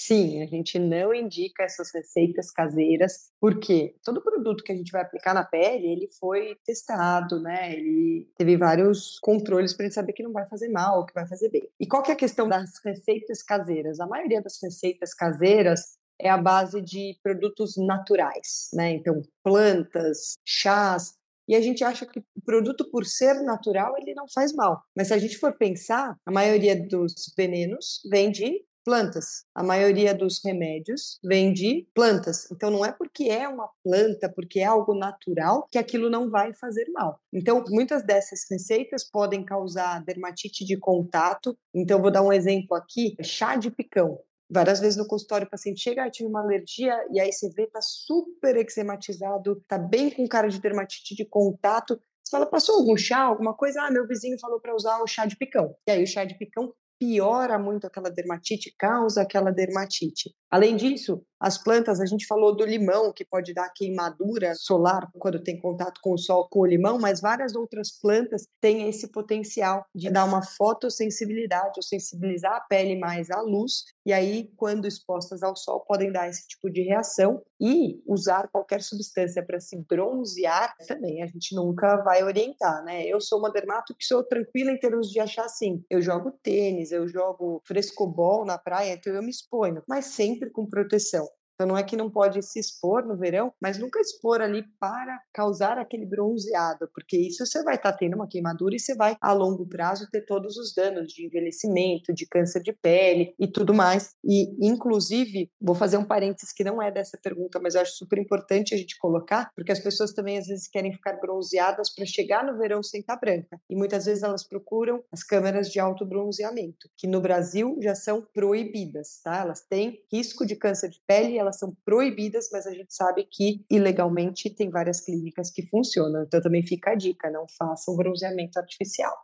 Sim, 0.02 0.42
a 0.42 0.46
gente 0.46 0.78
não 0.78 1.12
indica 1.12 1.62
essas 1.62 1.92
receitas 1.92 2.50
caseiras, 2.50 3.30
porque 3.38 3.94
todo 4.02 4.22
produto 4.22 4.64
que 4.64 4.72
a 4.72 4.74
gente 4.74 4.90
vai 4.90 5.02
aplicar 5.02 5.34
na 5.34 5.44
pele, 5.44 5.86
ele 5.86 6.08
foi 6.18 6.56
testado, 6.64 7.38
né? 7.38 7.74
Ele 7.74 8.26
teve 8.34 8.56
vários 8.56 9.18
controles 9.18 9.74
para 9.74 9.84
a 9.84 9.86
gente 9.88 9.94
saber 9.94 10.14
que 10.14 10.22
não 10.22 10.32
vai 10.32 10.48
fazer 10.48 10.70
mal, 10.70 11.04
que 11.04 11.12
vai 11.12 11.28
fazer 11.28 11.50
bem. 11.50 11.68
E 11.78 11.86
qual 11.86 12.02
que 12.02 12.10
é 12.10 12.14
a 12.14 12.16
questão 12.16 12.48
das 12.48 12.70
receitas 12.82 13.42
caseiras? 13.42 14.00
A 14.00 14.06
maioria 14.06 14.40
das 14.40 14.58
receitas 14.62 15.12
caseiras 15.12 15.98
é 16.18 16.30
a 16.30 16.38
base 16.38 16.80
de 16.80 17.18
produtos 17.22 17.76
naturais, 17.76 18.70
né? 18.72 18.92
Então, 18.92 19.20
plantas, 19.44 20.38
chás, 20.46 21.12
e 21.46 21.54
a 21.54 21.60
gente 21.60 21.82
acha 21.84 22.06
que 22.06 22.20
o 22.20 22.40
produto, 22.42 22.88
por 22.90 23.04
ser 23.04 23.42
natural, 23.42 23.96
ele 23.98 24.14
não 24.14 24.26
faz 24.32 24.54
mal. 24.54 24.82
Mas 24.96 25.08
se 25.08 25.14
a 25.14 25.18
gente 25.18 25.36
for 25.36 25.52
pensar, 25.58 26.16
a 26.24 26.30
maioria 26.30 26.80
dos 26.88 27.12
venenos 27.36 28.00
vem 28.08 28.30
de 28.30 28.64
plantas. 28.84 29.44
A 29.54 29.62
maioria 29.62 30.14
dos 30.14 30.40
remédios 30.44 31.18
vem 31.22 31.52
de 31.52 31.86
plantas. 31.94 32.50
Então 32.50 32.70
não 32.70 32.84
é 32.84 32.92
porque 32.92 33.24
é 33.24 33.48
uma 33.48 33.68
planta, 33.82 34.28
porque 34.28 34.60
é 34.60 34.64
algo 34.64 34.94
natural, 34.94 35.66
que 35.70 35.78
aquilo 35.78 36.10
não 36.10 36.30
vai 36.30 36.52
fazer 36.54 36.88
mal. 36.90 37.20
Então 37.32 37.64
muitas 37.68 38.04
dessas 38.04 38.40
receitas 38.50 39.04
podem 39.04 39.44
causar 39.44 40.02
dermatite 40.04 40.64
de 40.64 40.76
contato. 40.76 41.56
Então 41.74 42.00
vou 42.00 42.10
dar 42.10 42.22
um 42.22 42.32
exemplo 42.32 42.76
aqui, 42.76 43.16
chá 43.22 43.56
de 43.56 43.70
picão. 43.70 44.18
Várias 44.52 44.80
vezes 44.80 44.96
no 44.96 45.06
consultório 45.06 45.46
o 45.46 45.50
paciente 45.50 45.80
chega, 45.80 46.04
ah, 46.04 46.10
tive 46.10 46.28
uma 46.28 46.42
alergia, 46.42 46.92
e 47.12 47.20
aí 47.20 47.32
você 47.32 47.48
vê, 47.50 47.68
tá 47.68 47.80
super 47.80 48.56
eczematizado, 48.56 49.62
tá 49.68 49.78
bem 49.78 50.10
com 50.10 50.26
cara 50.26 50.48
de 50.48 50.60
dermatite 50.60 51.14
de 51.14 51.24
contato. 51.24 52.00
Você 52.20 52.32
fala, 52.32 52.46
passou 52.46 52.76
algum 52.76 52.96
chá, 52.96 53.20
alguma 53.20 53.54
coisa? 53.54 53.82
Ah, 53.82 53.90
meu 53.92 54.08
vizinho 54.08 54.38
falou 54.40 54.60
para 54.60 54.74
usar 54.74 55.00
o 55.00 55.06
chá 55.06 55.24
de 55.24 55.36
picão. 55.36 55.76
E 55.86 55.92
aí 55.92 56.02
o 56.02 56.06
chá 56.06 56.24
de 56.24 56.36
picão 56.36 56.74
piora 57.00 57.58
muito 57.58 57.86
aquela 57.86 58.10
dermatite, 58.10 58.74
causa 58.78 59.22
aquela 59.22 59.50
dermatite. 59.50 60.36
Além 60.50 60.76
disso, 60.76 61.24
as 61.40 61.56
plantas, 61.56 62.00
a 62.00 62.06
gente 62.06 62.26
falou 62.26 62.54
do 62.54 62.64
limão, 62.64 63.12
que 63.12 63.24
pode 63.24 63.54
dar 63.54 63.70
queimadura 63.70 64.54
solar 64.54 65.08
quando 65.18 65.42
tem 65.42 65.58
contato 65.58 66.00
com 66.02 66.12
o 66.12 66.18
sol 66.18 66.48
com 66.50 66.60
o 66.60 66.66
limão, 66.66 66.98
mas 66.98 67.20
várias 67.20 67.54
outras 67.54 67.90
plantas 68.00 68.46
têm 68.60 68.88
esse 68.88 69.10
potencial 69.10 69.84
de 69.94 70.10
dar 70.10 70.24
uma 70.24 70.42
fotossensibilidade, 70.42 71.74
ou 71.76 71.82
sensibilizar 71.82 72.52
a 72.54 72.60
pele 72.60 72.98
mais 72.98 73.30
à 73.30 73.40
luz, 73.40 73.84
e 74.04 74.12
aí, 74.12 74.50
quando 74.56 74.86
expostas 74.86 75.42
ao 75.42 75.54
sol, 75.54 75.80
podem 75.86 76.10
dar 76.10 76.28
esse 76.28 76.48
tipo 76.48 76.70
de 76.70 76.82
reação. 76.82 77.42
E 77.62 78.02
usar 78.06 78.48
qualquer 78.48 78.82
substância 78.82 79.44
para 79.44 79.60
se 79.60 79.76
bronzear 79.86 80.74
também 80.88 81.22
a 81.22 81.26
gente 81.26 81.54
nunca 81.54 81.96
vai 81.98 82.24
orientar, 82.24 82.82
né? 82.82 83.04
Eu 83.04 83.20
sou 83.20 83.38
uma 83.38 83.52
dermato 83.52 83.94
que 83.94 84.02
sou 84.02 84.24
tranquila 84.24 84.70
em 84.70 84.78
termos 84.78 85.10
de 85.10 85.20
achar 85.20 85.44
assim, 85.44 85.84
eu 85.90 86.00
jogo 86.00 86.32
tênis, 86.42 86.90
eu 86.90 87.06
jogo 87.06 87.60
frescobol 87.66 88.46
na 88.46 88.56
praia, 88.56 88.94
então 88.94 89.12
eu 89.12 89.22
me 89.22 89.28
exponho, 89.28 89.82
mas 89.86 90.06
sempre 90.06 90.40
sempre 90.40 90.50
com 90.50 90.66
proteção. 90.66 91.28
Então 91.60 91.68
não 91.68 91.76
é 91.76 91.82
que 91.82 91.94
não 91.94 92.08
pode 92.08 92.40
se 92.42 92.58
expor 92.58 93.04
no 93.04 93.18
verão, 93.18 93.52
mas 93.60 93.78
nunca 93.78 94.00
expor 94.00 94.40
ali 94.40 94.64
para 94.80 95.20
causar 95.30 95.76
aquele 95.76 96.06
bronzeado, 96.06 96.88
porque 96.94 97.18
isso 97.18 97.44
você 97.44 97.62
vai 97.62 97.74
estar 97.74 97.92
tá 97.92 97.98
tendo 97.98 98.14
uma 98.14 98.26
queimadura 98.26 98.74
e 98.74 98.80
você 98.80 98.94
vai 98.94 99.14
a 99.20 99.30
longo 99.34 99.66
prazo 99.66 100.08
ter 100.10 100.22
todos 100.22 100.56
os 100.56 100.72
danos 100.74 101.12
de 101.12 101.26
envelhecimento, 101.26 102.14
de 102.14 102.26
câncer 102.26 102.62
de 102.62 102.72
pele 102.72 103.34
e 103.38 103.46
tudo 103.46 103.74
mais. 103.74 104.14
E 104.24 104.66
inclusive, 104.66 105.50
vou 105.60 105.74
fazer 105.74 105.98
um 105.98 106.04
parênteses 106.04 106.50
que 106.50 106.64
não 106.64 106.80
é 106.80 106.90
dessa 106.90 107.18
pergunta, 107.22 107.60
mas 107.60 107.74
eu 107.74 107.82
acho 107.82 107.92
super 107.92 108.18
importante 108.18 108.74
a 108.74 108.78
gente 108.78 108.96
colocar, 108.98 109.50
porque 109.54 109.70
as 109.70 109.80
pessoas 109.80 110.14
também 110.14 110.38
às 110.38 110.46
vezes 110.46 110.66
querem 110.66 110.94
ficar 110.94 111.20
bronzeadas 111.20 111.94
para 111.94 112.06
chegar 112.06 112.42
no 112.42 112.56
verão 112.56 112.82
sem 112.82 113.00
estar 113.02 113.16
tá 113.16 113.20
branca. 113.20 113.60
E 113.68 113.76
muitas 113.76 114.06
vezes 114.06 114.22
elas 114.22 114.48
procuram 114.48 115.04
as 115.12 115.22
câmeras 115.22 115.70
de 115.70 115.78
alto 115.78 116.06
bronzeamento, 116.06 116.88
que 116.96 117.06
no 117.06 117.20
Brasil 117.20 117.76
já 117.82 117.94
são 117.94 118.26
proibidas, 118.32 119.20
tá? 119.22 119.40
Elas 119.40 119.60
têm 119.60 120.02
risco 120.10 120.46
de 120.46 120.56
câncer 120.56 120.88
de 120.88 121.02
pele, 121.06 121.36
elas 121.36 121.49
elas 121.50 121.58
são 121.58 121.76
proibidas, 121.84 122.48
mas 122.52 122.66
a 122.66 122.72
gente 122.72 122.94
sabe 122.94 123.26
que 123.30 123.64
ilegalmente 123.68 124.48
tem 124.48 124.70
várias 124.70 125.00
clínicas 125.00 125.50
que 125.50 125.66
funcionam. 125.68 126.22
Então 126.22 126.40
também 126.40 126.62
fica 126.62 126.92
a 126.92 126.94
dica, 126.94 127.30
não 127.30 127.44
façam 127.58 127.96
bronzeamento 127.96 128.58
artificial. 128.58 129.14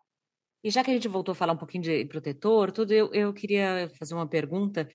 E 0.62 0.71
já 0.71 0.83
que 0.83 0.91
a 0.91 0.95
gente 0.95 1.09
voltou 1.09 1.33
a 1.33 1.37
falar 1.37 1.53
um 1.53 1.59
pouquinho 1.59 1.85
de 1.85 2.05
protetor, 2.07 2.73
tudo, 2.73 2.93
eu, 2.93 3.12
eu 3.15 3.33
queria 3.33 3.89
fazer 3.99 4.15
uma 4.15 4.29
pergunta. 4.29 4.89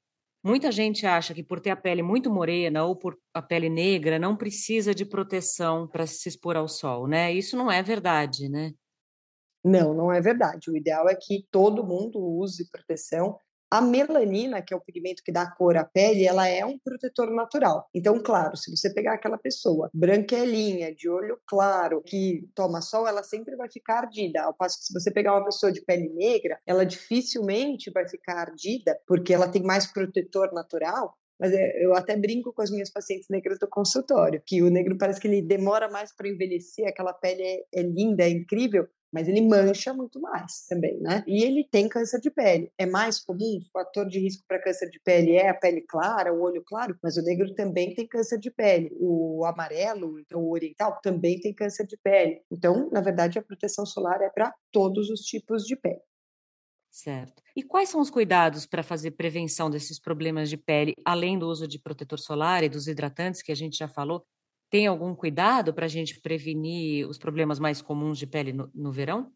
Muita 0.43 0.71
gente 0.71 1.05
acha 1.05 1.33
que 1.33 1.43
por 1.43 1.59
ter 1.59 1.69
a 1.69 1.75
pele 1.75 2.01
muito 2.01 2.29
morena 2.29 2.83
ou 2.83 2.95
por 2.95 3.17
a 3.33 3.41
pele 3.41 3.69
negra 3.69 4.19
não 4.19 4.35
precisa 4.35 4.93
de 4.93 5.05
proteção 5.05 5.87
para 5.87 6.05
se 6.05 6.27
expor 6.27 6.57
ao 6.57 6.67
sol, 6.67 7.07
né? 7.07 7.31
Isso 7.31 7.55
não 7.55 7.71
é 7.71 7.81
verdade, 7.81 8.49
né? 8.49 8.73
Não, 9.63 9.93
não 9.93 10.11
é 10.11 10.19
verdade. 10.19 10.71
O 10.71 10.75
ideal 10.75 11.07
é 11.07 11.15
que 11.15 11.47
todo 11.51 11.85
mundo 11.85 12.19
use 12.19 12.69
proteção. 12.71 13.37
A 13.71 13.79
melanina, 13.79 14.61
que 14.61 14.73
é 14.73 14.77
o 14.77 14.81
pigmento 14.81 15.23
que 15.23 15.31
dá 15.31 15.49
cor 15.49 15.77
à 15.77 15.85
pele, 15.85 16.27
ela 16.27 16.45
é 16.45 16.65
um 16.65 16.77
protetor 16.77 17.31
natural. 17.31 17.87
Então, 17.95 18.21
claro, 18.21 18.57
se 18.57 18.69
você 18.69 18.93
pegar 18.93 19.13
aquela 19.13 19.37
pessoa 19.37 19.89
branquelinha, 19.93 20.93
de 20.93 21.07
olho 21.07 21.39
claro, 21.47 22.01
que 22.01 22.49
toma 22.53 22.81
sol, 22.81 23.07
ela 23.07 23.23
sempre 23.23 23.55
vai 23.55 23.71
ficar 23.71 23.99
ardida. 23.99 24.41
Ao 24.41 24.53
passo 24.53 24.77
que 24.77 24.85
se 24.87 24.93
você 24.93 25.09
pegar 25.09 25.33
uma 25.33 25.45
pessoa 25.45 25.71
de 25.71 25.79
pele 25.85 26.09
negra, 26.09 26.59
ela 26.67 26.85
dificilmente 26.85 27.89
vai 27.89 28.05
ficar 28.09 28.39
ardida, 28.39 28.99
porque 29.07 29.33
ela 29.33 29.47
tem 29.47 29.63
mais 29.63 29.87
protetor 29.87 30.51
natural, 30.51 31.15
mas 31.39 31.53
é, 31.53 31.83
eu 31.83 31.95
até 31.95 32.17
brinco 32.17 32.51
com 32.53 32.61
as 32.61 32.69
minhas 32.69 32.91
pacientes 32.91 33.29
negras 33.29 33.57
do 33.57 33.67
consultório, 33.69 34.43
que 34.45 34.61
o 34.61 34.69
negro 34.69 34.97
parece 34.97 35.19
que 35.19 35.27
ele 35.29 35.41
demora 35.41 35.89
mais 35.89 36.13
para 36.13 36.27
envelhecer, 36.27 36.87
aquela 36.87 37.13
pele 37.13 37.41
é, 37.41 37.63
é 37.73 37.81
linda, 37.81 38.23
é 38.23 38.29
incrível, 38.29 38.85
mas 39.11 39.27
ele 39.27 39.41
mancha 39.41 39.93
muito 39.93 40.19
mais 40.19 40.65
também, 40.67 40.99
né? 40.99 41.23
E 41.27 41.43
ele 41.43 41.67
tem 41.69 41.89
câncer 41.89 42.19
de 42.19 42.31
pele. 42.31 42.71
É 42.77 42.85
mais 42.85 43.19
comum, 43.19 43.57
o 43.57 43.71
fator 43.71 44.07
de 44.07 44.19
risco 44.19 44.43
para 44.47 44.61
câncer 44.61 44.89
de 44.89 44.99
pele 44.99 45.35
é 45.35 45.49
a 45.49 45.53
pele 45.53 45.81
clara, 45.81 46.33
o 46.33 46.41
olho 46.41 46.63
claro, 46.65 46.97
mas 47.03 47.17
o 47.17 47.21
negro 47.21 47.53
também 47.53 47.93
tem 47.93 48.07
câncer 48.07 48.39
de 48.39 48.49
pele. 48.49 48.91
O 48.99 49.43
amarelo, 49.45 50.19
então 50.19 50.41
o 50.41 50.51
oriental, 50.51 50.99
também 51.01 51.39
tem 51.39 51.53
câncer 51.53 51.85
de 51.85 51.97
pele. 51.97 52.41
Então, 52.49 52.89
na 52.91 53.01
verdade, 53.01 53.37
a 53.37 53.43
proteção 53.43 53.85
solar 53.85 54.21
é 54.21 54.29
para 54.29 54.53
todos 54.71 55.09
os 55.09 55.21
tipos 55.21 55.65
de 55.65 55.75
pele. 55.75 56.01
Certo. 56.89 57.41
E 57.55 57.63
quais 57.63 57.87
são 57.87 58.01
os 58.01 58.09
cuidados 58.09 58.65
para 58.65 58.83
fazer 58.83 59.11
prevenção 59.11 59.69
desses 59.69 59.97
problemas 59.97 60.49
de 60.49 60.57
pele, 60.57 60.93
além 61.05 61.39
do 61.39 61.47
uso 61.47 61.65
de 61.65 61.79
protetor 61.79 62.19
solar 62.19 62.63
e 62.63 62.69
dos 62.69 62.85
hidratantes 62.87 63.41
que 63.41 63.51
a 63.51 63.55
gente 63.55 63.77
já 63.77 63.87
falou? 63.87 64.25
Tem 64.71 64.87
algum 64.87 65.13
cuidado 65.13 65.73
para 65.73 65.85
a 65.85 65.89
gente 65.89 66.19
prevenir 66.21 67.07
os 67.07 67.17
problemas 67.17 67.59
mais 67.59 67.81
comuns 67.81 68.17
de 68.17 68.25
pele 68.25 68.53
no, 68.53 68.71
no 68.73 68.91
verão? 68.91 69.31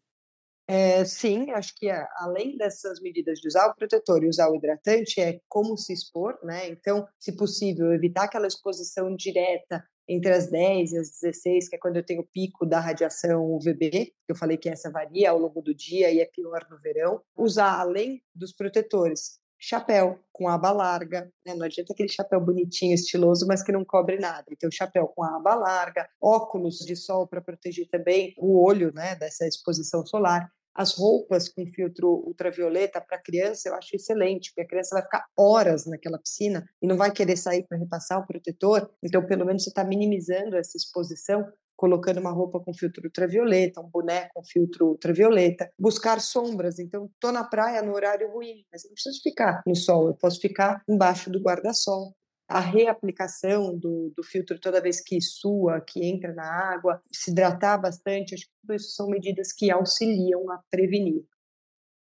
É, 0.68 1.04
sim, 1.04 1.52
acho 1.52 1.72
que 1.76 1.88
é, 1.88 2.04
além 2.16 2.56
dessas 2.56 3.00
medidas 3.00 3.38
de 3.38 3.46
usar 3.46 3.68
o 3.68 3.74
protetor 3.74 4.24
e 4.24 4.28
usar 4.28 4.48
o 4.48 4.56
hidratante, 4.56 5.20
é 5.20 5.38
como 5.48 5.76
se 5.76 5.92
expor, 5.92 6.36
né? 6.42 6.68
Então, 6.68 7.06
se 7.20 7.36
possível, 7.36 7.92
evitar 7.92 8.24
aquela 8.24 8.48
exposição 8.48 9.14
direta 9.14 9.86
entre 10.08 10.32
as 10.32 10.50
10 10.50 10.92
e 10.92 10.98
as 10.98 11.10
16, 11.20 11.68
que 11.68 11.76
é 11.76 11.78
quando 11.78 11.96
eu 11.96 12.04
tenho 12.04 12.22
o 12.22 12.26
pico 12.32 12.64
da 12.64 12.80
radiação 12.80 13.44
UVB, 13.54 13.90
que 13.90 14.32
eu 14.32 14.36
falei 14.36 14.56
que 14.56 14.68
essa 14.68 14.90
varia 14.90 15.30
ao 15.30 15.38
longo 15.38 15.60
do 15.60 15.74
dia 15.74 16.10
e 16.10 16.20
é 16.20 16.24
pior 16.24 16.66
no 16.70 16.80
verão. 16.80 17.20
Usar, 17.36 17.78
além 17.78 18.22
dos 18.34 18.52
protetores, 18.52 19.38
chapéu 19.66 20.20
com 20.32 20.48
aba 20.48 20.70
larga, 20.70 21.28
né? 21.44 21.54
não 21.54 21.66
adianta 21.66 21.92
aquele 21.92 22.08
chapéu 22.08 22.40
bonitinho, 22.40 22.94
estiloso, 22.94 23.46
mas 23.48 23.64
que 23.64 23.72
não 23.72 23.84
cobre 23.84 24.16
nada. 24.16 24.44
Então, 24.52 24.70
chapéu 24.70 25.08
com 25.08 25.24
aba 25.24 25.56
larga, 25.56 26.08
óculos 26.20 26.78
de 26.78 26.94
sol 26.94 27.26
para 27.26 27.40
proteger 27.40 27.88
também 27.88 28.32
o 28.38 28.62
olho 28.62 28.92
né, 28.94 29.16
dessa 29.16 29.44
exposição 29.46 30.06
solar. 30.06 30.48
As 30.72 30.92
roupas 30.92 31.48
com 31.48 31.66
filtro 31.66 32.06
ultravioleta 32.26 33.00
para 33.00 33.18
criança 33.18 33.68
eu 33.68 33.74
acho 33.74 33.96
excelente, 33.96 34.50
porque 34.50 34.60
a 34.60 34.68
criança 34.68 34.94
vai 34.94 35.02
ficar 35.02 35.24
horas 35.36 35.86
naquela 35.86 36.18
piscina 36.18 36.68
e 36.80 36.86
não 36.86 36.96
vai 36.96 37.10
querer 37.10 37.36
sair 37.36 37.66
para 37.66 37.78
repassar 37.78 38.20
o 38.20 38.26
protetor. 38.26 38.88
Então, 39.02 39.26
pelo 39.26 39.44
menos 39.46 39.64
você 39.64 39.70
está 39.70 39.82
minimizando 39.82 40.54
essa 40.54 40.76
exposição 40.76 41.44
colocando 41.76 42.18
uma 42.20 42.30
roupa 42.32 42.60
com 42.60 42.72
filtro 42.74 43.04
ultravioleta, 43.04 43.80
um 43.80 43.88
boneco 43.90 44.30
com 44.34 44.44
filtro 44.44 44.88
ultravioleta, 44.88 45.70
buscar 45.78 46.20
sombras. 46.20 46.78
Então, 46.78 47.06
estou 47.06 47.32
na 47.32 47.44
praia 47.44 47.82
no 47.82 47.92
horário 47.94 48.30
ruim, 48.30 48.64
mas 48.72 48.84
não 48.84 48.92
preciso 48.92 49.20
ficar 49.22 49.62
no 49.66 49.74
sol, 49.76 50.08
eu 50.08 50.14
posso 50.14 50.40
ficar 50.40 50.82
embaixo 50.88 51.30
do 51.30 51.40
guarda-sol. 51.40 52.14
a 52.48 52.60
reaplicação 52.60 53.76
do, 53.76 54.12
do 54.16 54.22
filtro 54.22 54.58
toda 54.60 54.80
vez 54.80 55.00
que 55.00 55.20
sua, 55.20 55.80
que 55.80 56.04
entra 56.04 56.32
na 56.32 56.44
água, 56.44 57.02
se 57.12 57.30
hidratar 57.30 57.76
bastante, 57.80 58.34
acho 58.34 58.44
que 58.44 58.52
tudo 58.62 58.74
isso 58.76 58.90
são 58.94 59.08
medidas 59.08 59.52
que 59.52 59.70
auxiliam 59.70 60.50
a 60.50 60.62
prevenir. 60.70 61.24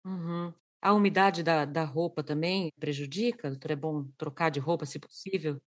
Uhum. 0.05 0.53
A 0.81 0.93
umidade 0.93 1.43
da, 1.43 1.65
da 1.65 1.83
roupa 1.83 2.23
também 2.23 2.71
prejudica? 2.79 3.57
É 3.67 3.75
bom 3.75 4.05
trocar 4.17 4.49
de 4.49 4.59
roupa, 4.59 4.85
se 4.85 4.97
possível? 4.97 5.61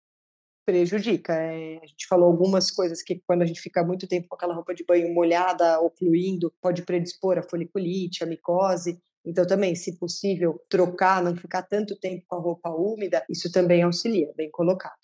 Prejudica. 0.64 1.34
É, 1.34 1.78
a 1.82 1.86
gente 1.86 2.06
falou 2.06 2.26
algumas 2.26 2.70
coisas 2.70 3.02
que, 3.02 3.20
quando 3.26 3.42
a 3.42 3.46
gente 3.46 3.60
fica 3.60 3.82
muito 3.82 4.06
tempo 4.06 4.28
com 4.28 4.36
aquela 4.36 4.54
roupa 4.54 4.74
de 4.74 4.84
banho 4.84 5.12
molhada 5.12 5.80
ou 5.80 5.90
fluindo, 5.90 6.52
pode 6.60 6.82
predispor 6.82 7.38
a 7.38 7.42
foliculite, 7.42 8.22
a 8.22 8.26
micose. 8.26 9.00
Então, 9.24 9.46
também, 9.46 9.74
se 9.74 9.98
possível, 9.98 10.60
trocar, 10.68 11.22
não 11.22 11.36
ficar 11.36 11.62
tanto 11.62 11.96
tempo 11.96 12.24
com 12.26 12.36
a 12.36 12.40
roupa 12.40 12.70
úmida, 12.70 13.24
isso 13.28 13.50
também 13.50 13.82
auxilia, 13.82 14.32
bem 14.36 14.50
colocado. 14.50 14.98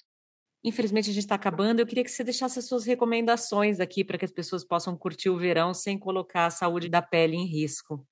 Infelizmente, 0.62 1.11
a 1.11 1.12
gente 1.12 1.23
está 1.23 1.37
acabando. 1.37 1.81
Eu 1.81 1.87
queria 1.87 2.05
que 2.05 2.11
você 2.11 2.25
deixasse 2.25 2.59
as 2.59 2.64
suas 2.64 2.85
recomendações 2.85 3.79
aqui 3.79 4.05
para 4.05 4.18
que 4.18 4.25
as 4.25 4.33
pessoas 4.33 4.64
possam 4.64 4.97
curtir 4.97 5.31
o 5.31 5.38
verão 5.38 5.73
sem 5.73 5.99
colocar 5.99 6.47
a 6.47 6.51
saúde 6.51 6.88
da 6.88 7.01
pele 7.01 7.37
em 7.37 7.47
risco. 7.47 8.05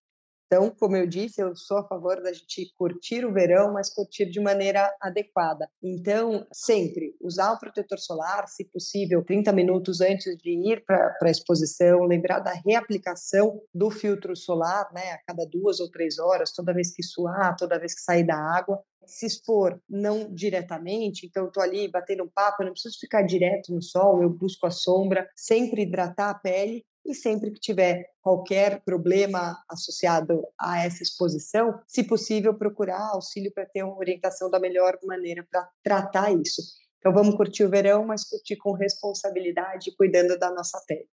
Então, 0.47 0.71
como 0.79 0.97
eu 0.97 1.07
disse, 1.09 1.43
eu 1.43 1.57
sou 1.57 1.79
a 1.79 1.89
favor 1.89 2.23
da 2.23 2.33
gente 2.33 2.73
curtir 2.79 3.25
o 3.25 3.33
verão, 3.33 3.73
mas 3.73 3.93
curtir 3.93 4.27
de 4.27 4.41
maneira 4.41 4.95
adequada. 5.01 5.69
Então, 5.83 6.47
sempre 6.53 7.17
usar 7.21 7.53
o 7.53 7.59
protetor 7.59 7.99
solar, 7.99 8.47
se 8.47 8.65
possível, 8.65 9.25
30 9.25 9.53
minutos 9.53 10.01
antes 10.01 10.37
de 10.37 10.51
ir 10.51 10.85
para 10.85 11.17
a 11.21 11.31
exposição, 11.31 12.05
lembrar 12.05 12.39
da 12.39 12.53
reaplicação 12.53 13.61
do 13.75 13.91
filtro 13.91 14.37
solar, 14.37 14.89
né, 14.95 15.13
a 15.13 15.19
cada 15.27 15.45
duas 15.51 15.81
ou 15.81 15.91
três 15.91 16.19
horas, 16.19 16.53
toda 16.53 16.73
vez 16.73 16.95
que 16.95 17.03
suar, 17.03 17.57
toda 17.57 17.79
vez 17.79 17.95
que 17.95 18.01
sair 18.01 18.25
da 18.25 18.37
água, 18.37 18.81
se 19.05 19.27
expor 19.27 19.81
não 19.89 20.33
diretamente, 20.33 21.27
então 21.27 21.47
estou 21.47 21.63
ali 21.63 21.89
batendo 21.89 22.25
um 22.25 22.29
papo, 22.29 22.63
eu 22.63 22.67
não 22.67 22.73
preciso 22.73 22.99
ficar 23.01 23.23
direto 23.23 23.73
no 23.73 23.83
sol, 23.83 24.23
eu 24.23 24.29
busco 24.29 24.67
a 24.67 24.71
sombra, 24.71 25.29
sempre 25.35 25.83
hidratar 25.83 26.31
a 26.31 26.35
pele 26.35 26.85
e 27.07 27.15
sempre 27.15 27.51
que 27.51 27.61
tiver 27.61 28.11
qualquer 28.21 28.83
problema 28.85 29.63
associado 29.69 30.43
a 30.59 30.85
essa 30.85 31.03
exposição, 31.03 31.81
se 31.87 32.05
possível, 32.05 32.53
procurar 32.55 33.11
auxílio 33.13 33.53
para 33.53 33.67
ter 33.67 33.83
uma 33.83 33.97
orientação 33.97 34.51
da 34.51 34.59
melhor 34.59 34.99
maneira 35.05 35.47
para 35.51 35.69
tratar 35.83 36.33
isso. 36.33 36.63
Então 36.99 37.13
vamos 37.13 37.37
curtir 37.37 37.65
o 37.65 37.71
verão, 37.71 38.05
mas 38.05 38.25
curtir 38.25 38.57
com 38.57 38.73
responsabilidade, 38.73 39.95
cuidando 39.97 40.39
da 40.39 40.51
nossa 40.51 40.83
pele. 40.87 41.09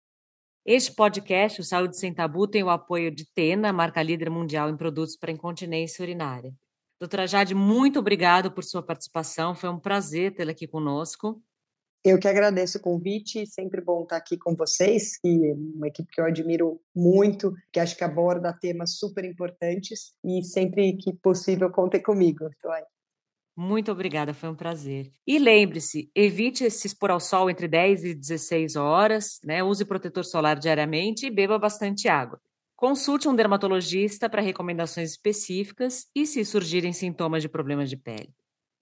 Este 0.66 0.94
podcast, 0.94 1.60
o 1.60 1.64
Saúde 1.64 1.98
Sem 1.98 2.14
Tabu, 2.14 2.48
tem 2.48 2.64
o 2.64 2.70
apoio 2.70 3.10
de 3.10 3.26
Tena, 3.26 3.74
marca 3.74 4.02
líder 4.02 4.30
mundial 4.30 4.70
em 4.70 4.78
produtos 4.78 5.18
para 5.18 5.32
incontinência 5.32 6.04
urinária. 6.04 6.54
Doutora 7.00 7.26
Jade, 7.26 7.56
muito 7.56 7.98
obrigado 7.98 8.52
por 8.52 8.64
sua 8.64 8.84
participação. 8.84 9.56
Foi 9.56 9.70
um 9.70 9.80
prazer 9.80 10.36
tê-la 10.36 10.52
aqui 10.52 10.68
conosco. 10.68 11.42
Eu 12.04 12.18
que 12.18 12.28
agradeço 12.28 12.80
o 12.80 12.82
convite, 12.82 13.46
sempre 13.46 13.80
bom 13.80 14.02
estar 14.02 14.18
aqui 14.18 14.36
com 14.36 14.56
vocês, 14.56 15.20
e 15.24 15.52
uma 15.76 15.88
equipe 15.88 16.12
que 16.12 16.20
eu 16.20 16.26
admiro 16.26 16.82
muito, 16.96 17.54
que 17.72 17.80
acho 17.80 17.96
que 17.96 18.04
aborda 18.04 18.52
temas 18.52 18.98
super 18.98 19.24
importantes 19.24 20.12
e 20.26 20.44
sempre 20.44 20.98
que 20.98 21.14
possível 21.14 21.70
contem 21.72 22.02
comigo. 22.02 22.50
Muito 23.56 23.92
obrigada, 23.92 24.34
foi 24.34 24.50
um 24.50 24.56
prazer. 24.56 25.12
E 25.28 25.38
lembre-se, 25.38 26.10
evite 26.16 26.72
se 26.72 26.88
expor 26.88 27.12
ao 27.12 27.20
sol 27.20 27.52
entre 27.52 27.68
10 27.68 28.04
e 28.06 28.16
16 28.16 28.76
horas, 28.76 29.40
né? 29.44 29.64
Use 29.64 29.86
protetor 29.86 30.26
solar 30.26 30.58
diariamente 30.58 31.28
e 31.28 31.30
beba 31.30 31.60
bastante 31.60 32.08
água. 32.08 32.40
Consulte 32.76 33.28
um 33.28 33.36
dermatologista 33.36 34.28
para 34.28 34.42
recomendações 34.42 35.12
específicas 35.12 36.08
e 36.16 36.26
se 36.26 36.44
surgirem 36.44 36.94
sintomas 36.94 37.44
de 37.44 37.50
problemas 37.50 37.92
de 37.92 37.98
pele. 37.98 38.34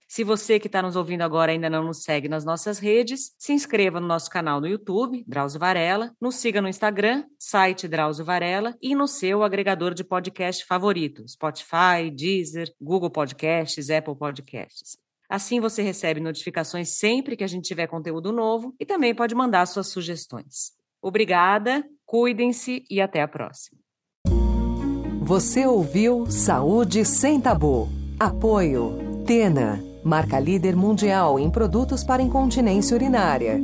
Se 0.10 0.24
você 0.24 0.60
que 0.60 0.66
está 0.66 0.82
nos 0.82 0.96
ouvindo 0.96 1.22
agora 1.22 1.52
ainda 1.52 1.70
não 1.70 1.84
nos 1.84 2.02
segue 2.02 2.28
nas 2.28 2.44
nossas 2.44 2.80
redes, 2.80 3.32
se 3.38 3.54
inscreva 3.54 4.00
no 4.00 4.08
nosso 4.08 4.28
canal 4.28 4.60
no 4.60 4.66
YouTube, 4.66 5.24
Drauzio 5.28 5.60
Varela, 5.60 6.12
nos 6.20 6.34
siga 6.38 6.60
no 6.60 6.68
Instagram, 6.68 7.26
site 7.38 7.88
Drauzio 7.88 8.26
Varela 8.26 8.76
e 8.82 8.96
no 8.96 9.08
seu 9.08 9.44
agregador 9.44 9.94
de 9.94 10.04
podcast 10.04 10.66
favorito, 10.66 11.24
Spotify, 11.28 12.10
Deezer, 12.12 12.74
Google 12.82 13.12
Podcasts, 13.12 13.92
Apple 13.92 14.16
Podcasts. 14.16 14.98
Assim 15.30 15.60
você 15.60 15.84
recebe 15.84 16.20
notificações 16.20 16.98
sempre 16.98 17.38
que 17.38 17.44
a 17.44 17.48
gente 17.48 17.68
tiver 17.68 17.86
conteúdo 17.86 18.32
novo 18.32 18.74
e 18.80 18.88
também 18.88 19.14
pode 19.14 19.36
mandar 19.36 19.68
suas 19.68 19.90
sugestões. 19.90 20.72
Obrigada, 21.00 21.86
cuidem-se 22.04 22.84
e 22.90 23.00
até 23.00 23.22
a 23.22 23.28
próxima. 23.28 23.78
Você 25.22 25.68
ouviu 25.68 26.26
Saúde 26.32 27.06
Sem 27.06 27.40
Tabu. 27.40 27.88
Apoio 28.20 29.24
Tena 29.28 29.89
marca 30.04 30.40
líder 30.40 30.76
mundial 30.76 31.40
em 31.40 31.50
produtos 31.50 32.04
para 32.04 32.22
incontinência 32.22 32.96
urinária. 32.96 33.60